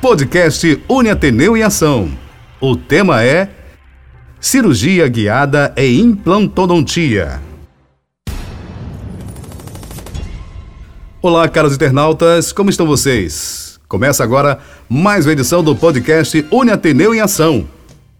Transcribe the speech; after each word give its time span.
Podcast 0.00 0.82
Uniateneu 0.88 1.58
em 1.58 1.62
Ação. 1.62 2.10
O 2.58 2.74
tema 2.74 3.22
é 3.22 3.50
Cirurgia 4.40 5.06
Guiada 5.06 5.74
e 5.76 6.00
Implantodontia. 6.00 7.38
Olá, 11.20 11.46
caros 11.50 11.74
internautas, 11.74 12.50
como 12.50 12.70
estão 12.70 12.86
vocês? 12.86 13.78
Começa 13.86 14.24
agora 14.24 14.58
mais 14.88 15.26
uma 15.26 15.32
edição 15.32 15.62
do 15.62 15.76
podcast 15.76 16.46
Uniateneu 16.50 17.14
em 17.14 17.20
Ação, 17.20 17.68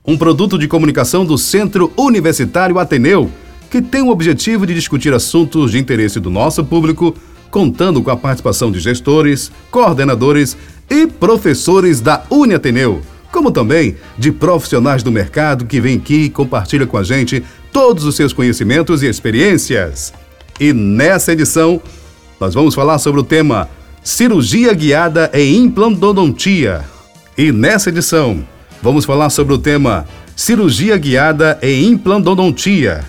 um 0.06 0.18
produto 0.18 0.58
de 0.58 0.68
comunicação 0.68 1.24
do 1.24 1.38
Centro 1.38 1.90
Universitário 1.96 2.78
Ateneu, 2.78 3.30
que 3.70 3.80
tem 3.80 4.02
o 4.02 4.10
objetivo 4.10 4.66
de 4.66 4.74
discutir 4.74 5.14
assuntos 5.14 5.70
de 5.70 5.78
interesse 5.78 6.20
do 6.20 6.28
nosso 6.28 6.62
público, 6.62 7.16
contando 7.50 8.02
com 8.02 8.10
a 8.10 8.16
participação 8.16 8.70
de 8.70 8.78
gestores, 8.78 9.50
coordenadores 9.70 10.58
e 10.90 11.06
professores 11.06 12.00
da 12.00 12.24
Uniateneu, 12.28 13.00
como 13.30 13.52
também 13.52 13.96
de 14.18 14.32
profissionais 14.32 15.02
do 15.02 15.12
mercado 15.12 15.64
que 15.64 15.80
vêm 15.80 15.96
aqui 15.96 16.24
e 16.24 16.30
compartilham 16.30 16.86
com 16.86 16.98
a 16.98 17.04
gente 17.04 17.44
todos 17.72 18.04
os 18.04 18.16
seus 18.16 18.32
conhecimentos 18.32 19.02
e 19.02 19.06
experiências. 19.06 20.12
E 20.58 20.72
nessa 20.72 21.32
edição, 21.32 21.80
nós 22.40 22.54
vamos 22.54 22.74
falar 22.74 22.98
sobre 22.98 23.20
o 23.20 23.24
tema 23.24 23.68
Cirurgia 24.02 24.74
Guiada 24.74 25.30
e 25.32 25.56
Implantodontia. 25.56 26.84
E 27.38 27.52
nessa 27.52 27.90
edição, 27.90 28.44
vamos 28.82 29.04
falar 29.04 29.30
sobre 29.30 29.54
o 29.54 29.58
tema 29.58 30.06
Cirurgia 30.34 30.96
Guiada 30.96 31.58
e 31.62 31.86
Implantodontia. 31.86 33.04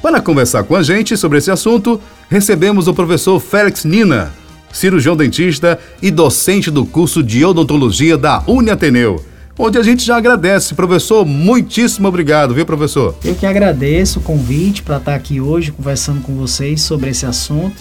Para 0.00 0.20
conversar 0.20 0.62
com 0.62 0.76
a 0.76 0.82
gente 0.82 1.16
sobre 1.16 1.38
esse 1.38 1.50
assunto, 1.50 2.00
recebemos 2.30 2.86
o 2.86 2.94
professor 2.94 3.40
Félix 3.40 3.84
Nina, 3.84 4.32
cirurgião 4.72 5.16
dentista 5.16 5.78
e 6.00 6.10
docente 6.10 6.70
do 6.70 6.84
curso 6.84 7.22
de 7.22 7.44
odontologia 7.44 8.16
da 8.16 8.42
Uniateneu, 8.46 9.24
onde 9.58 9.78
a 9.78 9.82
gente 9.82 10.04
já 10.04 10.16
agradece. 10.16 10.74
Professor, 10.74 11.24
muitíssimo 11.24 12.08
obrigado, 12.08 12.54
viu, 12.54 12.64
professor? 12.64 13.16
Eu 13.24 13.34
que 13.34 13.46
agradeço 13.46 14.20
o 14.20 14.22
convite 14.22 14.82
para 14.82 14.98
estar 14.98 15.14
aqui 15.14 15.40
hoje 15.40 15.72
conversando 15.72 16.20
com 16.20 16.34
vocês 16.34 16.80
sobre 16.80 17.10
esse 17.10 17.26
assunto. 17.26 17.76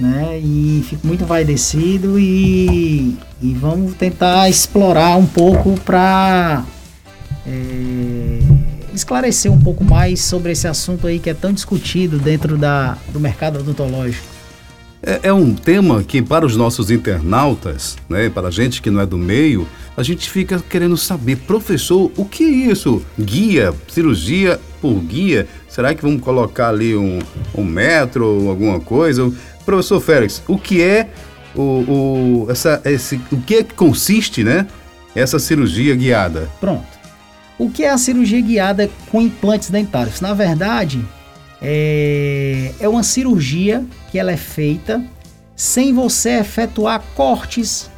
Né? 0.00 0.38
E 0.38 0.84
fico 0.88 1.06
muito 1.06 1.24
envaidecido 1.24 2.20
e, 2.20 3.16
e 3.42 3.52
vamos 3.54 3.94
tentar 3.94 4.48
explorar 4.48 5.16
um 5.16 5.26
pouco 5.26 5.74
para 5.80 6.64
é, 7.44 8.38
esclarecer 8.94 9.50
um 9.50 9.58
pouco 9.58 9.82
mais 9.82 10.20
sobre 10.20 10.52
esse 10.52 10.68
assunto 10.68 11.06
aí 11.08 11.18
que 11.18 11.28
é 11.28 11.34
tão 11.34 11.52
discutido 11.52 12.16
dentro 12.18 12.56
da, 12.56 12.96
do 13.12 13.18
mercado 13.18 13.58
odontológico. 13.58 14.37
É, 15.02 15.20
é, 15.24 15.32
um 15.32 15.54
tema 15.54 16.02
que, 16.02 16.20
para 16.20 16.44
os 16.44 16.56
nossos 16.56 16.90
internautas, 16.90 17.96
né, 18.08 18.28
para 18.28 18.48
a 18.48 18.50
gente 18.50 18.82
que 18.82 18.90
não 18.90 19.00
é 19.00 19.06
do 19.06 19.16
meio, 19.16 19.66
a 19.96 20.02
gente 20.02 20.28
fica 20.28 20.58
querendo 20.58 20.96
saber, 20.96 21.36
professor, 21.36 22.10
o 22.16 22.24
que 22.24 22.44
é 22.44 22.48
isso? 22.72 23.02
Guia, 23.18 23.72
cirurgia 23.88 24.60
por 24.80 24.94
guia? 24.94 25.46
Será 25.68 25.94
que 25.94 26.02
vamos 26.02 26.20
colocar 26.20 26.70
ali 26.70 26.96
um, 26.96 27.20
um 27.54 27.64
metro 27.64 28.26
ou 28.26 28.50
alguma 28.50 28.80
coisa? 28.80 29.32
Professor 29.64 30.00
Félix, 30.00 30.42
o 30.48 30.58
que 30.58 30.82
é 30.82 31.08
o, 31.54 31.62
o, 31.62 32.46
essa, 32.50 32.80
esse, 32.84 33.20
o 33.30 33.40
que 33.40 33.56
é 33.56 33.62
que 33.62 33.74
consiste, 33.74 34.42
né, 34.42 34.66
essa 35.14 35.38
cirurgia 35.38 35.94
guiada? 35.94 36.48
Pronto. 36.58 36.98
O 37.56 37.70
que 37.70 37.84
é 37.84 37.90
a 37.90 37.98
cirurgia 37.98 38.40
guiada 38.40 38.90
com 39.10 39.20
implantes 39.20 39.70
dentários? 39.70 40.20
Na 40.20 40.32
verdade, 40.32 41.04
é, 41.60 42.72
é 42.78 42.88
uma 42.88 43.02
cirurgia 43.02 43.84
que 44.10 44.18
ela 44.18 44.30
é 44.30 44.36
feita 44.36 45.02
sem 45.56 45.92
você 45.92 46.38
efetuar 46.38 47.02
cortes. 47.14 47.90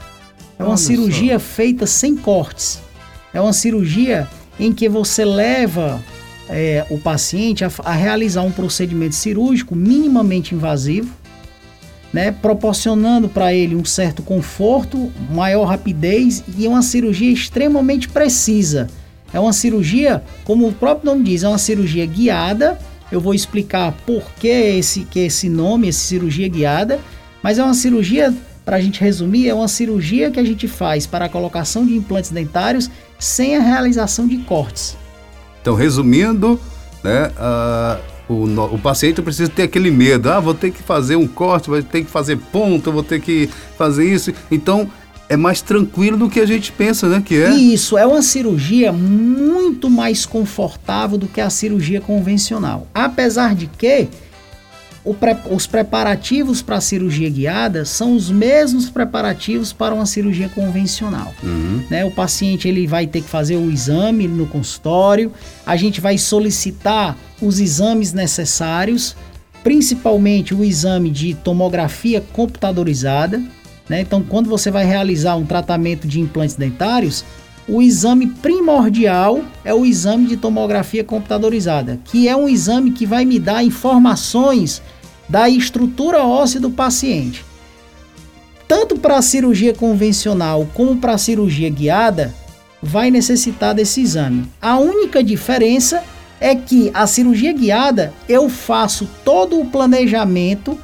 É 0.59 0.63
uma 0.63 0.71
Olha 0.71 0.79
cirurgia 0.79 1.39
só. 1.39 1.45
feita 1.45 1.87
sem 1.87 2.17
cortes. 2.17 2.81
É 3.33 3.41
uma 3.41 3.53
cirurgia 3.53 4.29
em 4.59 4.73
que 4.73 4.89
você 4.89 5.25
leva 5.25 6.03
é, 6.49 6.85
o 6.91 6.99
paciente 6.99 7.65
a, 7.65 7.71
a, 7.85 7.93
realizar 7.93 8.43
um 8.43 8.51
procedimento 8.51 9.15
cirúrgico 9.15 9.77
minimamente 9.77 10.55
invasivo, 10.55 11.15
né, 12.13 12.33
proporcionando 12.33 13.29
para 13.29 13.55
ele 13.55 13.77
um 13.77 13.85
certo 13.85 14.23
conforto, 14.23 15.13
maior 15.31 15.65
rapidez 15.65 16.43
e 16.59 16.67
uma 16.67 16.83
cirurgia 16.83 17.31
extremamente 17.33 18.09
precisa. 18.09 18.89
É 19.33 19.39
uma 19.39 19.53
cirurgia, 19.53 20.25
como 20.45 20.67
o 20.67 20.73
próprio 20.73 21.13
nome 21.13 21.25
diz, 21.25 21.45
é 21.45 21.49
uma 21.49 21.59
cirurgia 21.59 22.05
guiada 22.05 22.79
eu 23.11 23.21
vou 23.21 23.35
explicar 23.35 23.93
por 24.07 24.23
que 24.39 24.49
esse, 24.49 25.01
que 25.01 25.21
esse 25.21 25.49
nome, 25.49 25.89
essa 25.89 26.01
cirurgia 26.01 26.49
guiada, 26.49 27.01
mas 27.43 27.59
é 27.59 27.65
uma 27.65 27.75
cirurgia, 27.75 28.33
para 28.65 28.77
a 28.77 28.81
gente 28.81 29.01
resumir, 29.01 29.49
é 29.49 29.55
uma 29.55 29.69
cirurgia 29.69 30.31
que 30.31 30.39
a 30.39 30.45
gente 30.45 30.69
faz 30.69 31.07
para 31.07 31.25
a 31.25 31.29
colocação 31.29 31.85
de 31.85 31.97
implantes 31.97 32.31
dentários 32.31 32.91
sem 33.19 33.57
a 33.57 33.61
realização 33.61 34.27
de 34.27 34.39
cortes. 34.39 34.97
Então, 35.61 35.75
resumindo, 35.75 36.59
né, 37.03 37.31
uh, 37.37 38.33
o, 38.33 38.75
o 38.75 38.79
paciente 38.79 39.21
precisa 39.21 39.51
ter 39.51 39.65
aquele 39.65 39.91
medo, 39.91 40.31
ah, 40.31 40.39
vou 40.39 40.55
ter 40.55 40.71
que 40.71 40.83
fazer 40.83 41.17
um 41.17 41.27
corte, 41.27 41.69
vou 41.69 41.83
ter 41.83 42.05
que 42.05 42.11
fazer 42.11 42.37
ponto, 42.37 42.93
vou 42.93 43.03
ter 43.03 43.21
que 43.21 43.49
fazer 43.77 44.05
isso. 44.05 44.33
Então, 44.51 44.89
é 45.31 45.37
mais 45.37 45.63
tranquilo 45.63 46.17
do 46.17 46.29
que 46.29 46.41
a 46.41 46.45
gente 46.45 46.73
pensa, 46.73 47.09
né? 47.09 47.23
Que 47.25 47.37
é. 47.37 47.51
Isso, 47.51 47.97
é 47.97 48.05
uma 48.05 48.21
cirurgia 48.21 48.93
muito 48.93 49.89
mais 49.89 50.27
confortável 50.27 51.17
do 51.17 51.29
que 51.29 51.41
a 51.41 51.49
cirurgia 51.49 52.01
convencional. 52.01 52.89
Apesar 52.93 53.55
de 53.55 53.69
que 53.69 54.09
pre 55.21 55.37
os 55.49 55.69
preparativos 55.69 56.61
para 56.63 56.77
a 56.77 56.81
cirurgia 56.81 57.31
guiada 57.31 57.85
são 57.85 58.17
os 58.17 58.29
mesmos 58.29 58.91
preparativos 58.91 59.73
para 59.73 59.95
uma 59.95 60.05
cirurgia 60.05 60.49
convencional. 60.49 61.33
Uhum. 61.45 61.85
Né? 61.89 62.05
O 62.05 62.11
paciente 62.11 62.67
ele 62.67 62.89
vai 62.89 63.07
ter 63.07 63.21
que 63.21 63.29
fazer 63.29 63.55
o 63.55 63.71
exame 63.71 64.27
no 64.27 64.47
consultório, 64.47 65.33
a 65.65 65.77
gente 65.77 66.01
vai 66.01 66.19
solicitar 66.19 67.17
os 67.41 67.61
exames 67.61 68.13
necessários, 68.13 69.15
principalmente 69.63 70.53
o 70.53 70.65
exame 70.65 71.09
de 71.09 71.35
tomografia 71.35 72.21
computadorizada 72.33 73.41
né? 73.91 74.01
Então, 74.01 74.23
quando 74.23 74.49
você 74.49 74.71
vai 74.71 74.87
realizar 74.87 75.35
um 75.35 75.45
tratamento 75.45 76.07
de 76.07 76.21
implantes 76.21 76.55
dentários, 76.55 77.25
o 77.69 77.83
exame 77.83 78.29
primordial 78.29 79.41
é 79.65 79.75
o 79.75 79.85
exame 79.85 80.29
de 80.29 80.37
tomografia 80.37 81.03
computadorizada, 81.03 81.99
que 82.05 82.29
é 82.29 82.37
um 82.37 82.49
exame 82.49 82.93
que 82.93 83.05
vai 83.05 83.25
me 83.25 83.41
dar 83.41 83.65
informações 83.65 84.81
da 85.29 85.49
estrutura 85.49 86.25
óssea 86.25 86.61
do 86.61 86.71
paciente. 86.71 87.45
Tanto 88.69 88.97
para 88.97 89.17
a 89.17 89.23
cirurgia 89.23 89.75
convencional 89.75 90.69
como 90.73 90.99
para 90.99 91.15
a 91.15 91.19
cirurgia 91.19 91.69
guiada, 91.69 92.33
vai 92.81 93.11
necessitar 93.11 93.75
desse 93.75 94.01
exame. 94.01 94.49
A 94.63 94.79
única 94.79 95.21
diferença 95.21 96.05
é 96.41 96.55
que 96.55 96.93
a 96.95 97.09
cirurgia 97.09 97.53
guiada 97.53 98.15
eu 98.29 98.49
faço 98.49 99.09
todo 99.25 99.61
o 99.61 99.67
planejamento 99.67 100.79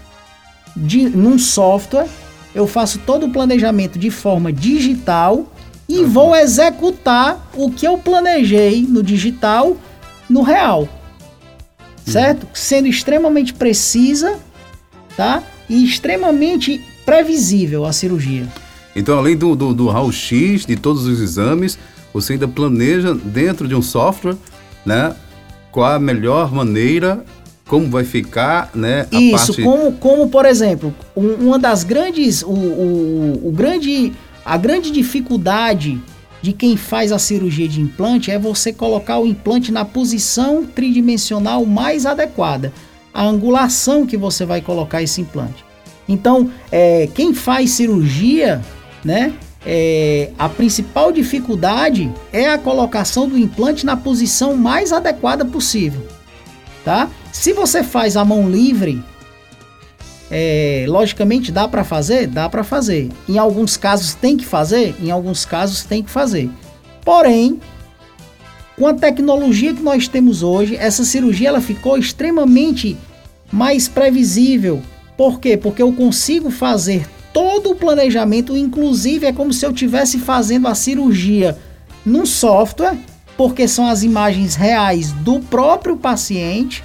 de, 0.77 1.09
num 1.09 1.39
software 1.39 2.09
eu 2.57 2.67
faço 2.67 3.01
todo 3.01 3.27
o 3.27 3.31
planejamento 3.31 3.99
de 3.99 4.11
forma 4.11 4.51
digital 4.51 5.53
e 5.87 5.99
uhum. 5.99 6.09
vou 6.09 6.35
executar 6.35 7.51
o 7.55 7.71
que 7.71 7.87
eu 7.87 7.99
planejei 7.99 8.87
no 8.89 9.03
digital 9.03 9.77
no 10.29 10.41
real. 10.41 10.81
Uhum. 10.81 10.89
Certo? 12.07 12.45
Uhum. 12.45 12.49
Sendo 12.55 12.89
extremamente 12.89 13.53
precisa, 13.53 14.39
tá? 15.15 15.43
E 15.69 15.85
extremamente 15.85 16.83
previsível 17.05 17.85
a 17.85 17.93
cirurgia. 17.93 18.49
Então, 18.97 19.19
além 19.19 19.37
do, 19.37 19.55
do, 19.55 19.75
do 19.75 19.89
raio-x, 19.89 20.65
de 20.65 20.77
todos 20.77 21.05
os 21.05 21.21
exames, 21.21 21.79
você 22.11 22.33
ainda 22.33 22.49
planeja 22.49 23.15
dentro 23.15 23.69
de 23.69 23.75
um 23.75 23.83
software, 23.83 24.37
né? 24.83 25.15
Qual 25.71 25.93
a 25.93 25.99
melhor 25.99 26.51
maneira 26.51 27.23
como 27.67 27.91
vai 27.91 28.05
ficar, 28.05 28.71
né? 28.75 29.07
Isso, 29.11 29.55
parte... 29.55 29.63
como, 29.63 29.93
como 29.93 30.29
por 30.29 30.47
exemplo, 30.47 30.95
um, 31.17 31.33
uma 31.47 31.59
das 31.59 31.83
grandes, 31.83 32.43
o, 32.43 32.49
o, 32.49 33.49
o, 33.49 33.53
grande, 33.53 34.13
a 34.45 34.57
grande 34.57 34.91
dificuldade 34.91 36.01
de 36.41 36.53
quem 36.53 36.77
faz 36.77 37.11
a 37.11 37.19
cirurgia 37.19 37.67
de 37.67 37.81
implante 37.81 38.31
é 38.31 38.39
você 38.39 38.73
colocar 38.73 39.19
o 39.19 39.27
implante 39.27 39.73
na 39.73 39.85
posição 39.85 40.65
tridimensional 40.65 41.67
mais 41.67 42.07
adequada, 42.07 42.73
a 43.13 43.25
angulação 43.25 44.07
que 44.07 44.17
você 44.17 44.45
vai 44.45 44.61
colocar 44.61 45.03
esse 45.03 45.21
implante. 45.21 45.65
Então, 46.09 46.51
é, 46.71 47.09
quem 47.15 47.35
faz 47.35 47.71
cirurgia, 47.71 48.63
né? 49.05 49.33
É, 49.69 50.31
a 50.39 50.49
principal 50.49 51.11
dificuldade 51.11 52.09
é 52.33 52.49
a 52.49 52.57
colocação 52.57 53.29
do 53.29 53.37
implante 53.37 53.85
na 53.85 53.97
posição 53.97 54.57
mais 54.57 54.93
adequada 54.93 55.45
possível 55.45 56.07
tá? 56.87 57.11
Se 57.33 57.53
você 57.53 57.83
faz 57.83 58.17
a 58.17 58.25
mão 58.25 58.49
livre, 58.49 59.03
é, 60.31 60.87
logicamente 60.89 61.51
dá 61.51 61.67
para 61.67 61.83
fazer, 61.83 62.29
dá 62.29 62.49
para 62.49 62.63
fazer. 62.63 63.11
Em 63.29 63.39
alguns 63.39 63.77
casos 63.77 64.15
tem 64.15 64.37
que 64.37 64.47
fazer, 64.47 64.95
em 65.03 65.11
alguns 65.11 65.45
casos 65.45 65.83
tem 65.83 66.01
que 66.01 66.09
fazer. 66.09 66.49
Porém, 67.05 67.61
com 68.77 68.87
a 68.87 68.95
tecnologia 68.95 69.75
que 69.75 69.83
nós 69.83 70.07
temos 70.07 70.45
hoje, 70.45 70.77
essa 70.77 71.05
cirurgia 71.05 71.49
ela 71.49 71.61
ficou 71.61 71.99
extremamente 71.99 72.97
mais 73.51 73.89
previsível. 73.89 74.81
Por 75.17 75.41
quê? 75.41 75.57
Porque 75.57 75.83
eu 75.83 75.93
consigo 75.93 76.53
fazer 76.53 77.05
todo 77.33 77.71
o 77.71 77.75
planejamento, 77.75 78.57
inclusive 78.57 79.27
é 79.27 79.33
como 79.33 79.53
se 79.53 79.67
eu 79.67 79.73
estivesse 79.73 80.21
fazendo 80.21 80.69
a 80.69 80.75
cirurgia 80.77 81.59
num 82.05 82.25
software, 82.25 82.97
porque 83.37 83.69
são 83.69 83.87
as 83.87 84.03
imagens 84.03 84.55
reais 84.55 85.13
do 85.13 85.41
próprio 85.41 85.97
paciente. 85.97 86.83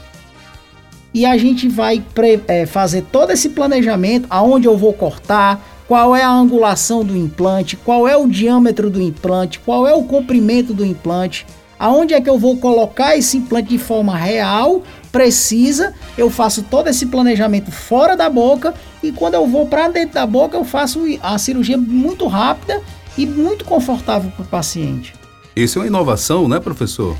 E 1.14 1.26
a 1.26 1.38
gente 1.38 1.68
vai 1.68 2.04
é, 2.48 2.66
fazer 2.66 3.04
todo 3.12 3.32
esse 3.32 3.50
planejamento, 3.50 4.28
aonde 4.30 4.68
eu 4.68 4.78
vou 4.78 4.94
cortar, 4.94 5.62
qual 5.88 6.16
é 6.16 6.24
a 6.24 6.32
angulação 6.32 7.04
do 7.04 7.18
implante, 7.18 7.76
qual 7.76 8.08
é 8.08 8.16
o 8.16 8.28
diâmetro 8.28 8.90
do 8.90 9.02
implante, 9.02 9.60
qual 9.60 9.86
é 9.86 9.94
o 9.94 10.04
comprimento 10.04 10.74
do 10.74 10.86
implante, 10.86 11.46
aonde 11.78 12.14
é 12.14 12.22
que 12.22 12.30
eu 12.30 12.40
vou 12.40 12.56
colocar 12.58 13.18
esse 13.18 13.36
implante 13.36 13.70
de 13.70 13.78
forma 13.78 14.16
real, 14.16 14.84
precisa. 15.12 15.94
Eu 16.18 16.30
faço 16.30 16.64
todo 16.64 16.88
esse 16.88 17.08
planejamento 17.08 17.72
fora 17.72 18.16
da 18.16 18.30
boca 18.30 18.74
e 19.04 19.12
quando 19.12 19.34
eu 19.34 19.46
vou 19.46 19.66
para 19.66 19.90
dentro 19.90 20.14
da 20.14 20.26
boca, 20.26 20.56
eu 20.56 20.64
faço 20.64 21.02
a 21.22 21.38
cirurgia 21.38 21.78
muito 21.78 22.26
rápida 22.26 22.82
e 23.18 23.26
muito 23.26 23.66
confortável 23.66 24.32
para 24.32 24.44
o 24.44 24.48
paciente. 24.48 25.21
Isso 25.64 25.78
é 25.78 25.84
uma 25.84 25.88
inovação, 25.88 26.48
né, 26.48 26.60
professor? 26.60 27.16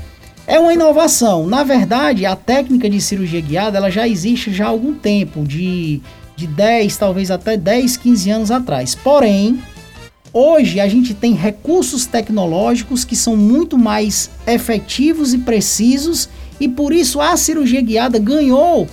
É 0.46 0.58
uma 0.58 0.72
inovação. 0.72 1.46
Na 1.46 1.62
verdade, 1.62 2.26
a 2.26 2.34
técnica 2.34 2.90
de 2.90 3.00
cirurgia 3.00 3.40
guiada 3.40 3.78
ela 3.78 3.90
já 3.90 4.08
existe 4.08 4.52
já 4.52 4.66
há 4.66 4.68
algum 4.68 4.94
tempo, 4.94 5.44
de, 5.44 6.00
de 6.34 6.46
10, 6.48 6.96
talvez 6.96 7.30
até 7.30 7.56
10, 7.56 7.96
15 7.96 8.30
anos 8.30 8.50
atrás. 8.50 8.96
Porém, 8.96 9.62
hoje 10.32 10.80
a 10.80 10.88
gente 10.88 11.14
tem 11.14 11.34
recursos 11.34 12.04
tecnológicos 12.04 13.04
que 13.04 13.14
são 13.14 13.36
muito 13.36 13.78
mais 13.78 14.28
efetivos 14.44 15.32
e 15.32 15.38
precisos 15.38 16.28
e 16.58 16.68
por 16.68 16.92
isso 16.92 17.20
a 17.20 17.36
cirurgia 17.36 17.80
guiada 17.80 18.18
ganhou 18.18 18.88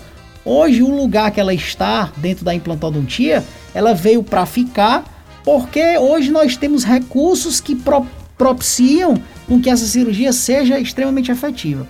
hoje 0.45 0.83
o 0.83 0.95
lugar 0.95 1.31
que 1.31 1.39
ela 1.39 1.53
está 1.53 2.11
dentro 2.17 2.45
da 2.45 2.53
implantodontia, 2.53 3.43
ela 3.73 3.93
veio 3.93 4.21
para 4.23 4.45
ficar 4.45 5.03
porque 5.43 5.97
hoje 5.97 6.31
nós 6.31 6.55
temos 6.55 6.83
recursos 6.83 7.59
que 7.59 7.75
pro 7.75 8.05
propiciam 8.37 9.21
com 9.49 9.59
que 9.59 9.69
essa 9.69 9.85
cirurgia 9.85 10.31
seja 10.31 10.79
extremamente 10.79 11.31
efetiva. 11.31 11.85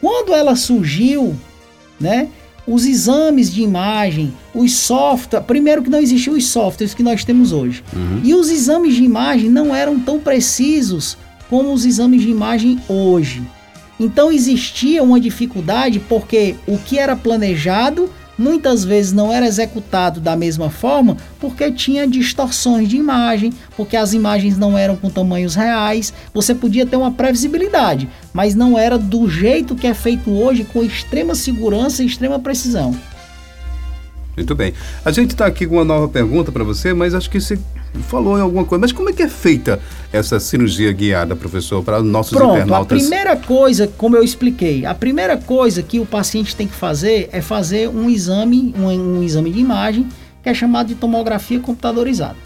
Quando 0.00 0.32
ela 0.32 0.56
surgiu, 0.56 1.36
né, 2.00 2.28
os 2.66 2.86
exames 2.86 3.52
de 3.52 3.62
imagem, 3.62 4.32
os 4.54 4.72
softwares, 4.72 5.46
primeiro 5.46 5.82
que 5.82 5.90
não 5.90 5.98
existiam 5.98 6.36
os 6.36 6.46
softwares 6.46 6.94
que 6.94 7.02
nós 7.02 7.24
temos 7.24 7.52
hoje. 7.52 7.82
Uhum. 7.92 8.20
E 8.22 8.34
os 8.34 8.48
exames 8.48 8.94
de 8.94 9.02
imagem 9.02 9.50
não 9.50 9.74
eram 9.74 9.98
tão 9.98 10.20
precisos 10.20 11.18
como 11.50 11.72
os 11.72 11.84
exames 11.84 12.22
de 12.22 12.30
imagem 12.30 12.80
hoje. 12.88 13.42
Então 13.98 14.32
existia 14.32 15.02
uma 15.02 15.20
dificuldade 15.20 16.00
porque 16.08 16.54
o 16.66 16.78
que 16.78 16.98
era 16.98 17.14
planejado 17.16 18.08
muitas 18.38 18.84
vezes 18.84 19.12
não 19.12 19.32
era 19.32 19.46
executado 19.46 20.20
da 20.20 20.34
mesma 20.36 20.70
forma 20.70 21.16
porque 21.38 21.70
tinha 21.70 22.06
distorções 22.06 22.88
de 22.88 22.96
imagem, 22.96 23.52
porque 23.76 23.96
as 23.96 24.12
imagens 24.12 24.56
não 24.56 24.76
eram 24.76 24.96
com 24.96 25.10
tamanhos 25.10 25.54
reais. 25.54 26.12
Você 26.32 26.54
podia 26.54 26.86
ter 26.86 26.96
uma 26.96 27.12
previsibilidade, 27.12 28.08
mas 28.32 28.54
não 28.54 28.78
era 28.78 28.98
do 28.98 29.28
jeito 29.28 29.74
que 29.74 29.86
é 29.86 29.94
feito 29.94 30.30
hoje 30.30 30.64
com 30.64 30.82
extrema 30.82 31.34
segurança 31.34 32.02
e 32.02 32.06
extrema 32.06 32.38
precisão. 32.38 32.96
Muito 34.36 34.54
bem. 34.54 34.72
A 35.04 35.10
gente 35.10 35.32
está 35.32 35.46
aqui 35.46 35.66
com 35.66 35.74
uma 35.74 35.84
nova 35.84 36.08
pergunta 36.08 36.50
para 36.50 36.64
você, 36.64 36.94
mas 36.94 37.14
acho 37.14 37.28
que 37.28 37.40
você 37.40 37.58
falou 38.00 38.38
em 38.38 38.40
alguma 38.40 38.64
coisa. 38.64 38.80
Mas 38.80 38.92
como 38.92 39.10
é 39.10 39.12
que 39.12 39.22
é 39.22 39.28
feita 39.28 39.80
essa 40.12 40.38
cirurgia 40.40 40.92
guiada, 40.92 41.36
professor, 41.36 41.82
para 41.82 42.02
nossos 42.02 42.36
Pronto, 42.36 42.56
internautas? 42.56 42.98
A 42.98 43.00
primeira 43.00 43.36
coisa, 43.36 43.86
como 43.96 44.16
eu 44.16 44.22
expliquei, 44.22 44.86
a 44.86 44.94
primeira 44.94 45.36
coisa 45.36 45.82
que 45.82 46.00
o 46.00 46.06
paciente 46.06 46.54
tem 46.56 46.66
que 46.66 46.74
fazer 46.74 47.28
é 47.32 47.40
fazer 47.40 47.88
um 47.88 48.08
exame, 48.08 48.74
um, 48.76 48.86
um 48.86 49.22
exame 49.22 49.50
de 49.50 49.60
imagem, 49.60 50.08
que 50.42 50.48
é 50.48 50.54
chamado 50.54 50.88
de 50.88 50.94
tomografia 50.94 51.60
computadorizada. 51.60 52.36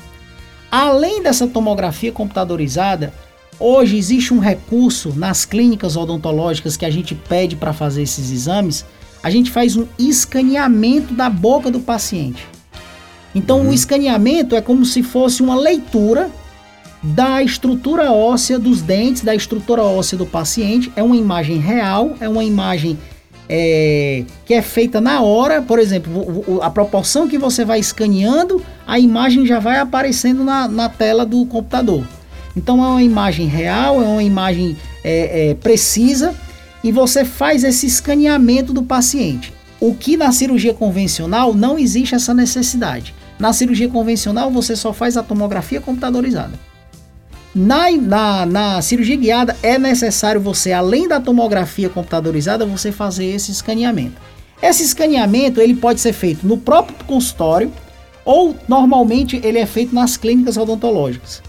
Além 0.71 1.23
dessa 1.23 1.47
tomografia 1.47 2.13
computadorizada, 2.13 3.13
hoje 3.59 3.97
existe 3.97 4.35
um 4.35 4.39
recurso 4.39 5.13
nas 5.17 5.45
clínicas 5.45 5.97
odontológicas 5.97 6.77
que 6.77 6.85
a 6.85 6.91
gente 6.91 7.15
pede 7.15 7.57
para 7.57 7.73
fazer 7.73 8.03
esses 8.03 8.31
exames 8.31 8.85
a 9.27 9.31
gente 9.31 9.51
faz 9.51 9.77
um 9.77 9.89
escaneamento 9.99 11.13
da 11.13 11.29
boca 11.29 11.69
do 11.69 11.81
paciente. 11.81 12.47
Então, 13.37 13.61
uhum. 13.61 13.69
o 13.69 13.75
escaneamento 13.75 14.57
é 14.57 14.63
como 14.63 14.87
se 14.87 15.03
fosse 15.03 15.43
uma 15.43 15.55
leitura 15.55 16.31
da 17.03 17.43
estrutura 17.43 18.11
óssea 18.11 18.59
dos 18.59 18.81
dentes, 18.81 19.21
da 19.21 19.35
estrutura 19.35 19.83
óssea 19.83 20.17
do 20.17 20.25
paciente. 20.25 20.91
É 20.97 21.03
uma 21.03 21.15
imagem 21.15 21.59
real, 21.59 22.17
é 22.19 22.27
uma 22.27 22.43
imagem 22.43 22.99
é, 23.47 24.25
que 24.47 24.55
é 24.55 24.63
feita 24.63 25.03
na 25.03 25.21
hora. 25.21 25.61
Por 25.61 25.79
exemplo, 25.79 26.63
a 26.63 26.71
proporção 26.71 27.29
que 27.29 27.37
você 27.37 27.63
vai 27.63 27.79
escaneando, 27.79 28.65
a 28.87 28.99
imagem 28.99 29.45
já 29.45 29.59
vai 29.59 29.81
aparecendo 29.81 30.43
na, 30.43 30.67
na 30.67 30.89
tela 30.89 31.27
do 31.27 31.45
computador. 31.45 32.07
Então, 32.57 32.83
é 32.83 32.89
uma 32.89 33.03
imagem 33.03 33.47
real, 33.47 34.01
é 34.01 34.07
uma 34.07 34.23
imagem 34.23 34.79
é, 35.05 35.51
é, 35.51 35.55
precisa 35.55 36.35
e 36.83 36.91
você 36.91 37.23
faz 37.23 37.65
esse 37.65 37.87
escaneamento 37.87 38.73
do 38.73 38.83
paciente. 38.83 39.53
O 39.79 39.95
que 39.95 40.17
na 40.17 40.33
cirurgia 40.33 40.73
convencional 40.73 41.53
não 41.53 41.79
existe 41.79 42.15
essa 42.15 42.33
necessidade. 42.33 43.15
Na 43.39 43.53
cirurgia 43.53 43.89
convencional 43.89 44.51
você 44.51 44.75
só 44.75 44.93
faz 44.93 45.17
a 45.17 45.23
tomografia 45.23 45.81
computadorizada. 45.81 46.59
Na, 47.55 47.91
na, 47.91 48.47
na 48.47 48.83
cirurgia 48.83 49.17
guiada 49.17 49.57
é 49.63 49.79
necessário 49.79 50.41
você, 50.41 50.73
além 50.73 51.09
da 51.09 51.19
tomografia 51.19 51.89
computadorizada, 51.89 52.67
você 52.67 52.93
fazer 52.93 53.27
esse 53.27 53.51
escaneamento. 53.51 54.21
Esse 54.63 54.83
escaneamento 54.83 55.61
ele 55.61 55.75
pode 55.75 56.01
ser 56.01 56.13
feito 56.13 56.47
no 56.47 56.59
próprio 56.59 56.97
consultório 57.07 57.73
ou 58.25 58.55
normalmente 58.69 59.41
ele 59.43 59.59
é 59.59 59.67
feito 59.67 59.95
nas 59.95 60.17
clínicas 60.17 60.57
odontológicas. 60.57 61.43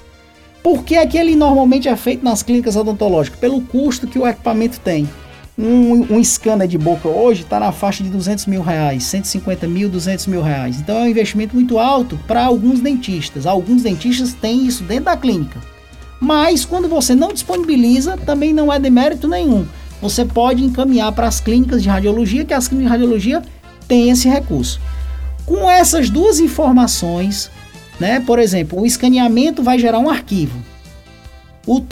Por 0.61 0.83
que 0.83 0.97
aquele 0.97 1.35
normalmente 1.35 1.87
é 1.87 1.95
feito 1.95 2.23
nas 2.23 2.43
clínicas 2.43 2.75
odontológicas? 2.75 3.39
Pelo 3.39 3.61
custo 3.61 4.07
que 4.07 4.19
o 4.19 4.27
equipamento 4.27 4.79
tem. 4.79 5.09
Um, 5.59 6.17
um 6.17 6.23
scanner 6.23 6.67
de 6.67 6.77
boca 6.77 7.07
hoje 7.07 7.41
está 7.41 7.59
na 7.59 7.71
faixa 7.71 8.03
de 8.03 8.11
200 8.11 8.45
mil 8.45 8.61
reais, 8.61 9.05
150 9.05 9.67
mil, 9.67 9.89
200 9.89 10.27
mil 10.27 10.43
reais. 10.43 10.79
Então 10.79 10.97
é 10.97 11.01
um 11.01 11.07
investimento 11.07 11.55
muito 11.55 11.79
alto 11.79 12.19
para 12.27 12.45
alguns 12.45 12.79
dentistas. 12.79 13.47
Alguns 13.47 13.81
dentistas 13.81 14.33
têm 14.33 14.67
isso 14.67 14.83
dentro 14.83 15.05
da 15.05 15.17
clínica. 15.17 15.59
Mas 16.19 16.63
quando 16.63 16.87
você 16.87 17.15
não 17.15 17.33
disponibiliza, 17.33 18.17
também 18.17 18.53
não 18.53 18.71
é 18.71 18.77
demérito 18.77 19.27
nenhum. 19.27 19.65
Você 19.99 20.23
pode 20.23 20.63
encaminhar 20.63 21.11
para 21.11 21.27
as 21.27 21.39
clínicas 21.39 21.81
de 21.81 21.89
radiologia, 21.89 22.45
que 22.45 22.53
as 22.53 22.67
clínicas 22.67 22.91
de 22.91 22.97
radiologia 22.99 23.41
têm 23.87 24.11
esse 24.11 24.29
recurso. 24.29 24.79
Com 25.43 25.69
essas 25.69 26.07
duas 26.11 26.39
informações, 26.39 27.49
né, 27.99 28.19
por 28.19 28.37
exemplo, 28.37 28.79
o 28.79 28.85
escaneamento 28.85 29.63
vai 29.63 29.79
gerar 29.79 29.97
um 29.97 30.09
arquivo. 30.09 30.59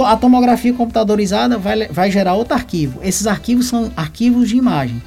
A 0.06 0.16
tomografia 0.16 0.74
computadorizada 0.74 1.58
vai, 1.58 1.88
vai 1.88 2.10
gerar 2.10 2.34
outro 2.34 2.54
arquivo. 2.54 3.00
Esses 3.04 3.28
arquivos 3.28 3.68
são 3.68 3.92
arquivos 3.96 4.48
de 4.48 4.56
imagem. 4.56 5.02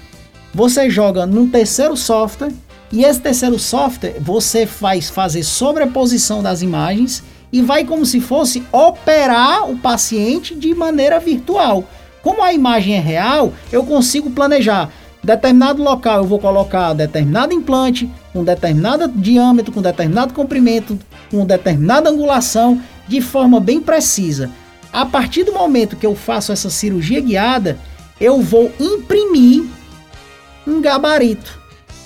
Você 0.52 0.90
joga 0.90 1.25
num 1.25 1.48
terceiro 1.48 1.96
software 1.96 2.52
e 2.92 3.04
esse 3.04 3.20
terceiro 3.20 3.58
software 3.58 4.16
você 4.20 4.66
faz 4.66 5.08
fazer 5.08 5.42
sobreposição 5.42 6.42
das 6.42 6.60
imagens 6.60 7.22
e 7.50 7.62
vai 7.62 7.84
como 7.84 8.04
se 8.04 8.20
fosse 8.20 8.62
operar 8.70 9.70
o 9.70 9.78
paciente 9.78 10.54
de 10.54 10.75
maneira 10.75 11.18
virtual. 11.18 11.84
Como 12.22 12.42
a 12.42 12.52
imagem 12.52 12.94
é 12.94 13.00
real, 13.00 13.52
eu 13.72 13.84
consigo 13.84 14.30
planejar 14.30 14.90
determinado 15.22 15.82
local 15.82 16.18
eu 16.18 16.25
vou 16.25 16.38
colocar 16.38 16.92
determinado 16.92 17.52
implante, 17.52 18.08
com 18.32 18.44
determinado 18.44 19.08
diâmetro, 19.08 19.72
com 19.72 19.82
determinado 19.82 20.32
comprimento, 20.32 20.98
com 21.30 21.44
determinada 21.44 22.08
angulação 22.08 22.80
de 23.08 23.20
forma 23.20 23.58
bem 23.58 23.80
precisa. 23.80 24.50
A 24.92 25.04
partir 25.04 25.44
do 25.44 25.52
momento 25.52 25.96
que 25.96 26.06
eu 26.06 26.14
faço 26.14 26.52
essa 26.52 26.70
cirurgia 26.70 27.20
guiada, 27.20 27.78
eu 28.20 28.40
vou 28.40 28.70
imprimir 28.78 29.64
um 30.66 30.80
gabarito. 30.80 31.58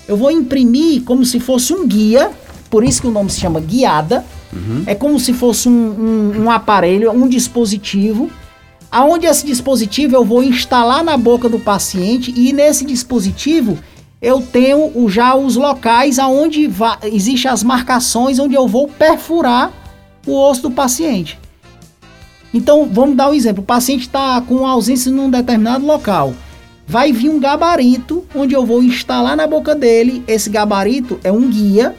Eu 0.06 0.16
vou 0.16 0.30
imprimir 0.30 1.02
como 1.02 1.24
se 1.24 1.40
fosse 1.40 1.72
um 1.72 1.86
guia, 1.86 2.30
por 2.70 2.84
isso 2.84 3.02
que 3.02 3.08
o 3.08 3.10
nome 3.10 3.30
se 3.30 3.40
chama 3.40 3.60
guiada. 3.60 4.24
Uhum. 4.52 4.82
É 4.86 4.94
como 4.94 5.18
se 5.18 5.32
fosse 5.32 5.68
um, 5.68 5.72
um, 5.72 6.42
um 6.42 6.50
aparelho, 6.50 7.10
um 7.10 7.28
dispositivo, 7.28 8.30
aonde 8.90 9.26
esse 9.26 9.46
dispositivo 9.46 10.14
eu 10.14 10.24
vou 10.24 10.42
instalar 10.42 11.02
na 11.02 11.16
boca 11.16 11.48
do 11.48 11.58
paciente 11.58 12.32
e 12.36 12.52
nesse 12.52 12.84
dispositivo 12.84 13.78
eu 14.20 14.40
tenho 14.40 14.92
já 15.08 15.34
os 15.34 15.56
locais 15.56 16.18
aonde 16.18 16.70
existem 17.04 17.50
as 17.50 17.62
marcações 17.62 18.38
onde 18.38 18.54
eu 18.54 18.68
vou 18.68 18.86
perfurar 18.86 19.72
o 20.26 20.38
osso 20.38 20.62
do 20.62 20.70
paciente. 20.70 21.38
Então, 22.54 22.88
vamos 22.90 23.16
dar 23.16 23.30
um 23.30 23.34
exemplo. 23.34 23.62
O 23.62 23.66
paciente 23.66 24.02
está 24.02 24.40
com 24.42 24.66
ausência 24.66 25.10
num 25.10 25.30
determinado 25.30 25.86
local. 25.86 26.34
Vai 26.86 27.12
vir 27.12 27.30
um 27.30 27.40
gabarito 27.40 28.24
onde 28.34 28.54
eu 28.54 28.66
vou 28.66 28.82
instalar 28.82 29.36
na 29.36 29.46
boca 29.46 29.74
dele. 29.74 30.22
Esse 30.26 30.50
gabarito 30.50 31.18
é 31.24 31.32
um 31.32 31.48
guia, 31.48 31.94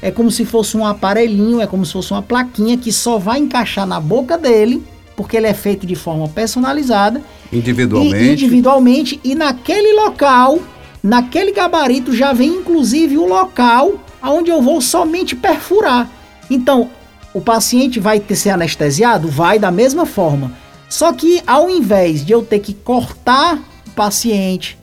é 0.00 0.10
como 0.10 0.30
se 0.30 0.44
fosse 0.44 0.76
um 0.76 0.86
aparelhinho, 0.86 1.60
é 1.60 1.66
como 1.66 1.84
se 1.84 1.92
fosse 1.92 2.12
uma 2.12 2.22
plaquinha 2.22 2.78
que 2.78 2.92
só 2.92 3.18
vai 3.18 3.38
encaixar 3.38 3.86
na 3.86 4.00
boca 4.00 4.38
dele, 4.38 4.82
porque 5.16 5.36
ele 5.36 5.46
é 5.46 5.54
feito 5.54 5.86
de 5.86 5.94
forma 5.94 6.28
personalizada. 6.28 7.20
Individualmente. 7.52 8.16
E, 8.16 8.32
individualmente. 8.32 9.20
E 9.22 9.34
naquele 9.34 9.92
local, 9.92 10.60
naquele 11.02 11.52
gabarito, 11.52 12.14
já 12.14 12.32
vem 12.32 12.48
inclusive 12.48 13.18
o 13.18 13.26
local 13.26 13.94
onde 14.22 14.50
eu 14.50 14.62
vou 14.62 14.80
somente 14.80 15.36
perfurar. 15.36 16.08
Então, 16.50 16.88
o 17.32 17.40
paciente 17.40 18.00
vai 18.00 18.20
ter 18.20 18.36
ser 18.36 18.50
anestesiado? 18.50 19.28
Vai 19.28 19.58
da 19.58 19.70
mesma 19.70 20.06
forma. 20.06 20.52
Só 20.88 21.12
que 21.12 21.42
ao 21.46 21.68
invés 21.68 22.24
de 22.24 22.32
eu 22.32 22.42
ter 22.42 22.60
que 22.60 22.72
cortar 22.72 23.58
o 23.86 23.90
paciente, 23.90 24.78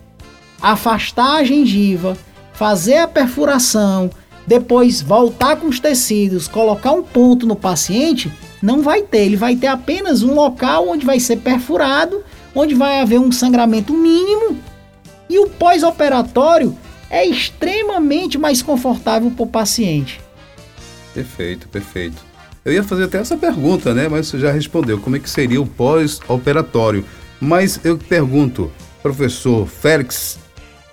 afastar 0.62 1.38
a 1.38 1.44
gengiva, 1.44 2.18
fazer 2.54 2.98
a 2.98 3.08
perfuração, 3.08 4.10
depois 4.46 5.02
voltar 5.02 5.56
com 5.56 5.68
os 5.68 5.80
tecidos, 5.80 6.48
colocar 6.48 6.92
um 6.92 7.02
ponto 7.02 7.48
no 7.48 7.56
paciente, 7.56 8.32
não 8.62 8.82
vai 8.82 9.02
ter. 9.02 9.26
Ele 9.26 9.36
vai 9.36 9.56
ter 9.56 9.68
apenas 9.68 10.22
um 10.22 10.34
local 10.34 10.88
onde 10.88 11.06
vai 11.06 11.20
ser 11.20 11.38
perfurado, 11.38 12.24
onde 12.54 12.76
vai 12.76 13.02
haver 13.02 13.20
um 13.20 13.32
sangramento 13.32 13.94
mínimo 13.94 14.58
e 15.30 15.40
o 15.40 15.50
pós-operatório 15.50 16.78
é 17.10 17.26
extremamente 17.26 18.38
mais 18.38 18.62
confortável 18.62 19.32
para 19.32 19.44
o 19.44 19.48
paciente. 19.48 20.22
Perfeito, 21.14 21.68
perfeito. 21.70 22.24
Eu 22.66 22.74
ia 22.74 22.84
fazer 22.84 23.04
até 23.04 23.20
essa 23.20 23.38
pergunta, 23.38 23.94
né? 23.94 24.10
Mas 24.10 24.26
você 24.26 24.40
já 24.40 24.52
respondeu. 24.52 24.98
Como 24.98 25.16
é 25.16 25.20
que 25.20 25.30
seria 25.30 25.62
o 25.62 25.68
pós-operatório? 25.68 27.06
Mas 27.40 27.80
eu 27.84 27.96
pergunto, 27.96 28.72
professor 29.04 29.68
Félix, 29.68 30.40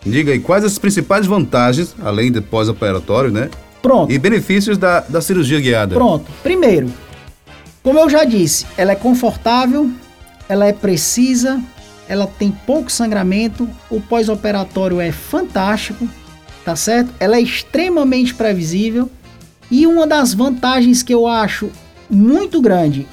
diga 0.04 0.32
aí 0.32 0.38
quais 0.38 0.64
as 0.64 0.76
principais 0.76 1.24
vantagens, 1.24 1.96
além 2.02 2.30
do 2.30 2.42
pós-operatório, 2.42 3.30
né? 3.30 3.48
Pronto. 3.80 4.12
E 4.12 4.18
benefícios 4.18 4.76
da, 4.76 5.00
da 5.00 5.22
cirurgia 5.22 5.58
guiada. 5.60 5.94
Pronto. 5.94 6.30
Primeiro, 6.42 6.92
como 7.82 7.98
eu 7.98 8.10
já 8.10 8.24
disse, 8.24 8.66
ela 8.76 8.92
é 8.92 8.96
confortável, 8.96 9.90
ela 10.50 10.66
é 10.66 10.74
precisa, 10.74 11.58
ela 12.06 12.26
tem 12.26 12.50
pouco 12.50 12.92
sangramento, 12.92 13.66
o 13.88 13.98
pós-operatório 13.98 15.00
é 15.00 15.10
fantástico, 15.10 16.06
tá 16.66 16.76
certo? 16.76 17.14
Ela 17.18 17.36
é 17.36 17.40
extremamente 17.40 18.34
previsível 18.34 19.10
e 19.72 19.86
uma 19.86 20.06
das 20.06 20.34
vantagens 20.34 21.02
que 21.02 21.14
eu 21.14 21.26
acho 21.26 21.70
muito 22.10 22.60
grande 22.60 23.06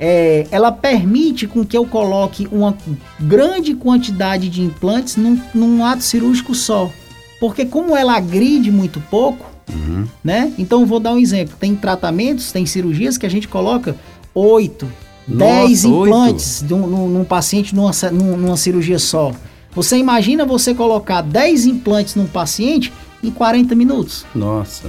é 0.00 0.46
ela 0.50 0.72
permite 0.72 1.46
com 1.46 1.66
que 1.66 1.76
eu 1.76 1.84
coloque 1.84 2.48
uma 2.50 2.74
grande 3.20 3.74
quantidade 3.74 4.48
de 4.48 4.62
implantes 4.62 5.16
num, 5.16 5.38
num 5.54 5.84
ato 5.84 6.02
cirúrgico 6.02 6.54
só. 6.54 6.90
Porque 7.38 7.66
como 7.66 7.94
ela 7.94 8.16
agride 8.16 8.70
muito 8.70 9.02
pouco, 9.10 9.44
uhum. 9.68 10.06
né? 10.24 10.50
Então 10.56 10.86
vou 10.86 10.98
dar 10.98 11.12
um 11.12 11.18
exemplo. 11.18 11.54
Tem 11.60 11.76
tratamentos, 11.76 12.52
tem 12.52 12.64
cirurgias 12.64 13.18
que 13.18 13.26
a 13.26 13.30
gente 13.30 13.46
coloca 13.46 13.94
8, 14.34 14.90
10 15.26 15.84
implantes 15.84 16.62
num, 16.62 16.86
num, 17.06 17.24
paciente 17.24 17.74
numa, 17.74 17.90
numa 18.10 18.56
cirurgia 18.56 18.98
só. 18.98 19.30
Você 19.74 19.98
imagina 19.98 20.46
você 20.46 20.74
colocar 20.74 21.20
10 21.20 21.66
implantes 21.66 22.14
num 22.14 22.26
paciente 22.26 22.90
em 23.22 23.30
40 23.30 23.74
minutos. 23.74 24.24
Nossa. 24.34 24.88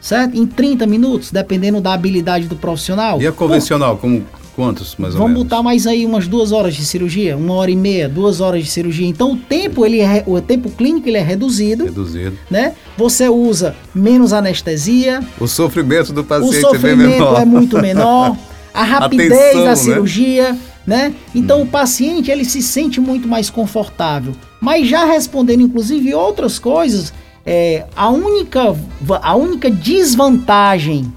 Certo? 0.00 0.36
Em 0.36 0.46
30 0.46 0.86
minutos, 0.86 1.30
dependendo 1.30 1.80
da 1.80 1.92
habilidade 1.92 2.46
do 2.46 2.56
profissional. 2.56 3.20
E 3.20 3.26
a 3.26 3.32
convencional, 3.32 3.96
Pô, 3.96 4.02
como 4.02 4.24
quantos 4.56 4.96
mais 4.96 5.14
ou 5.14 5.20
vamos 5.20 5.32
menos? 5.32 5.42
Vamos 5.42 5.42
botar 5.44 5.62
mais 5.62 5.86
aí 5.86 6.04
umas 6.04 6.26
duas 6.26 6.52
horas 6.52 6.74
de 6.74 6.84
cirurgia, 6.84 7.36
uma 7.36 7.54
hora 7.54 7.70
e 7.70 7.76
meia, 7.76 8.08
duas 8.08 8.40
horas 8.40 8.64
de 8.64 8.70
cirurgia. 8.70 9.06
Então 9.06 9.32
o 9.32 9.36
tempo 9.36 9.84
ele 9.84 10.00
é, 10.00 10.24
o 10.26 10.40
tempo 10.40 10.70
clínico 10.70 11.08
ele 11.08 11.18
é 11.18 11.22
reduzido. 11.22 11.84
Reduzido. 11.84 12.36
Né? 12.50 12.74
Você 12.96 13.28
usa 13.28 13.74
menos 13.94 14.32
anestesia. 14.32 15.20
O 15.38 15.46
sofrimento 15.46 16.12
do 16.12 16.24
paciente 16.24 16.56
o 16.56 16.60
sofrimento 16.60 17.36
é, 17.36 17.42
é 17.42 17.44
muito 17.44 17.78
menor. 17.80 18.36
a 18.72 18.84
rapidez 18.84 19.32
Atenção, 19.32 19.64
da 19.64 19.70
né? 19.70 19.76
cirurgia, 19.76 20.52
né? 20.52 21.08
né? 21.08 21.14
Então 21.34 21.60
hum. 21.60 21.62
o 21.62 21.66
paciente 21.66 22.30
ele 22.30 22.44
se 22.44 22.62
sente 22.62 23.00
muito 23.00 23.28
mais 23.28 23.50
confortável. 23.50 24.32
Mas 24.60 24.88
já 24.88 25.04
respondendo 25.04 25.62
inclusive 25.62 26.14
outras 26.14 26.58
coisas, 26.58 27.12
é, 27.44 27.86
a 27.96 28.08
única 28.08 28.76
a 29.22 29.34
única 29.34 29.70
desvantagem 29.70 31.12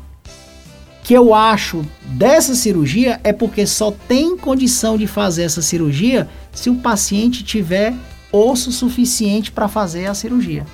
que 1.03 1.13
eu 1.13 1.33
acho 1.33 1.85
dessa 2.01 2.55
cirurgia 2.55 3.19
é 3.23 3.33
porque 3.33 3.67
só 3.67 3.91
tem 3.91 4.37
condição 4.37 4.97
de 4.97 5.05
fazer 5.05 5.43
essa 5.43 5.61
cirurgia 5.61 6.29
se 6.51 6.69
o 6.69 6.75
paciente 6.75 7.43
tiver 7.43 7.93
osso 8.31 8.71
suficiente 8.71 9.51
para 9.51 9.67
fazer 9.67 10.05
a 10.05 10.13
cirurgia. 10.13 10.65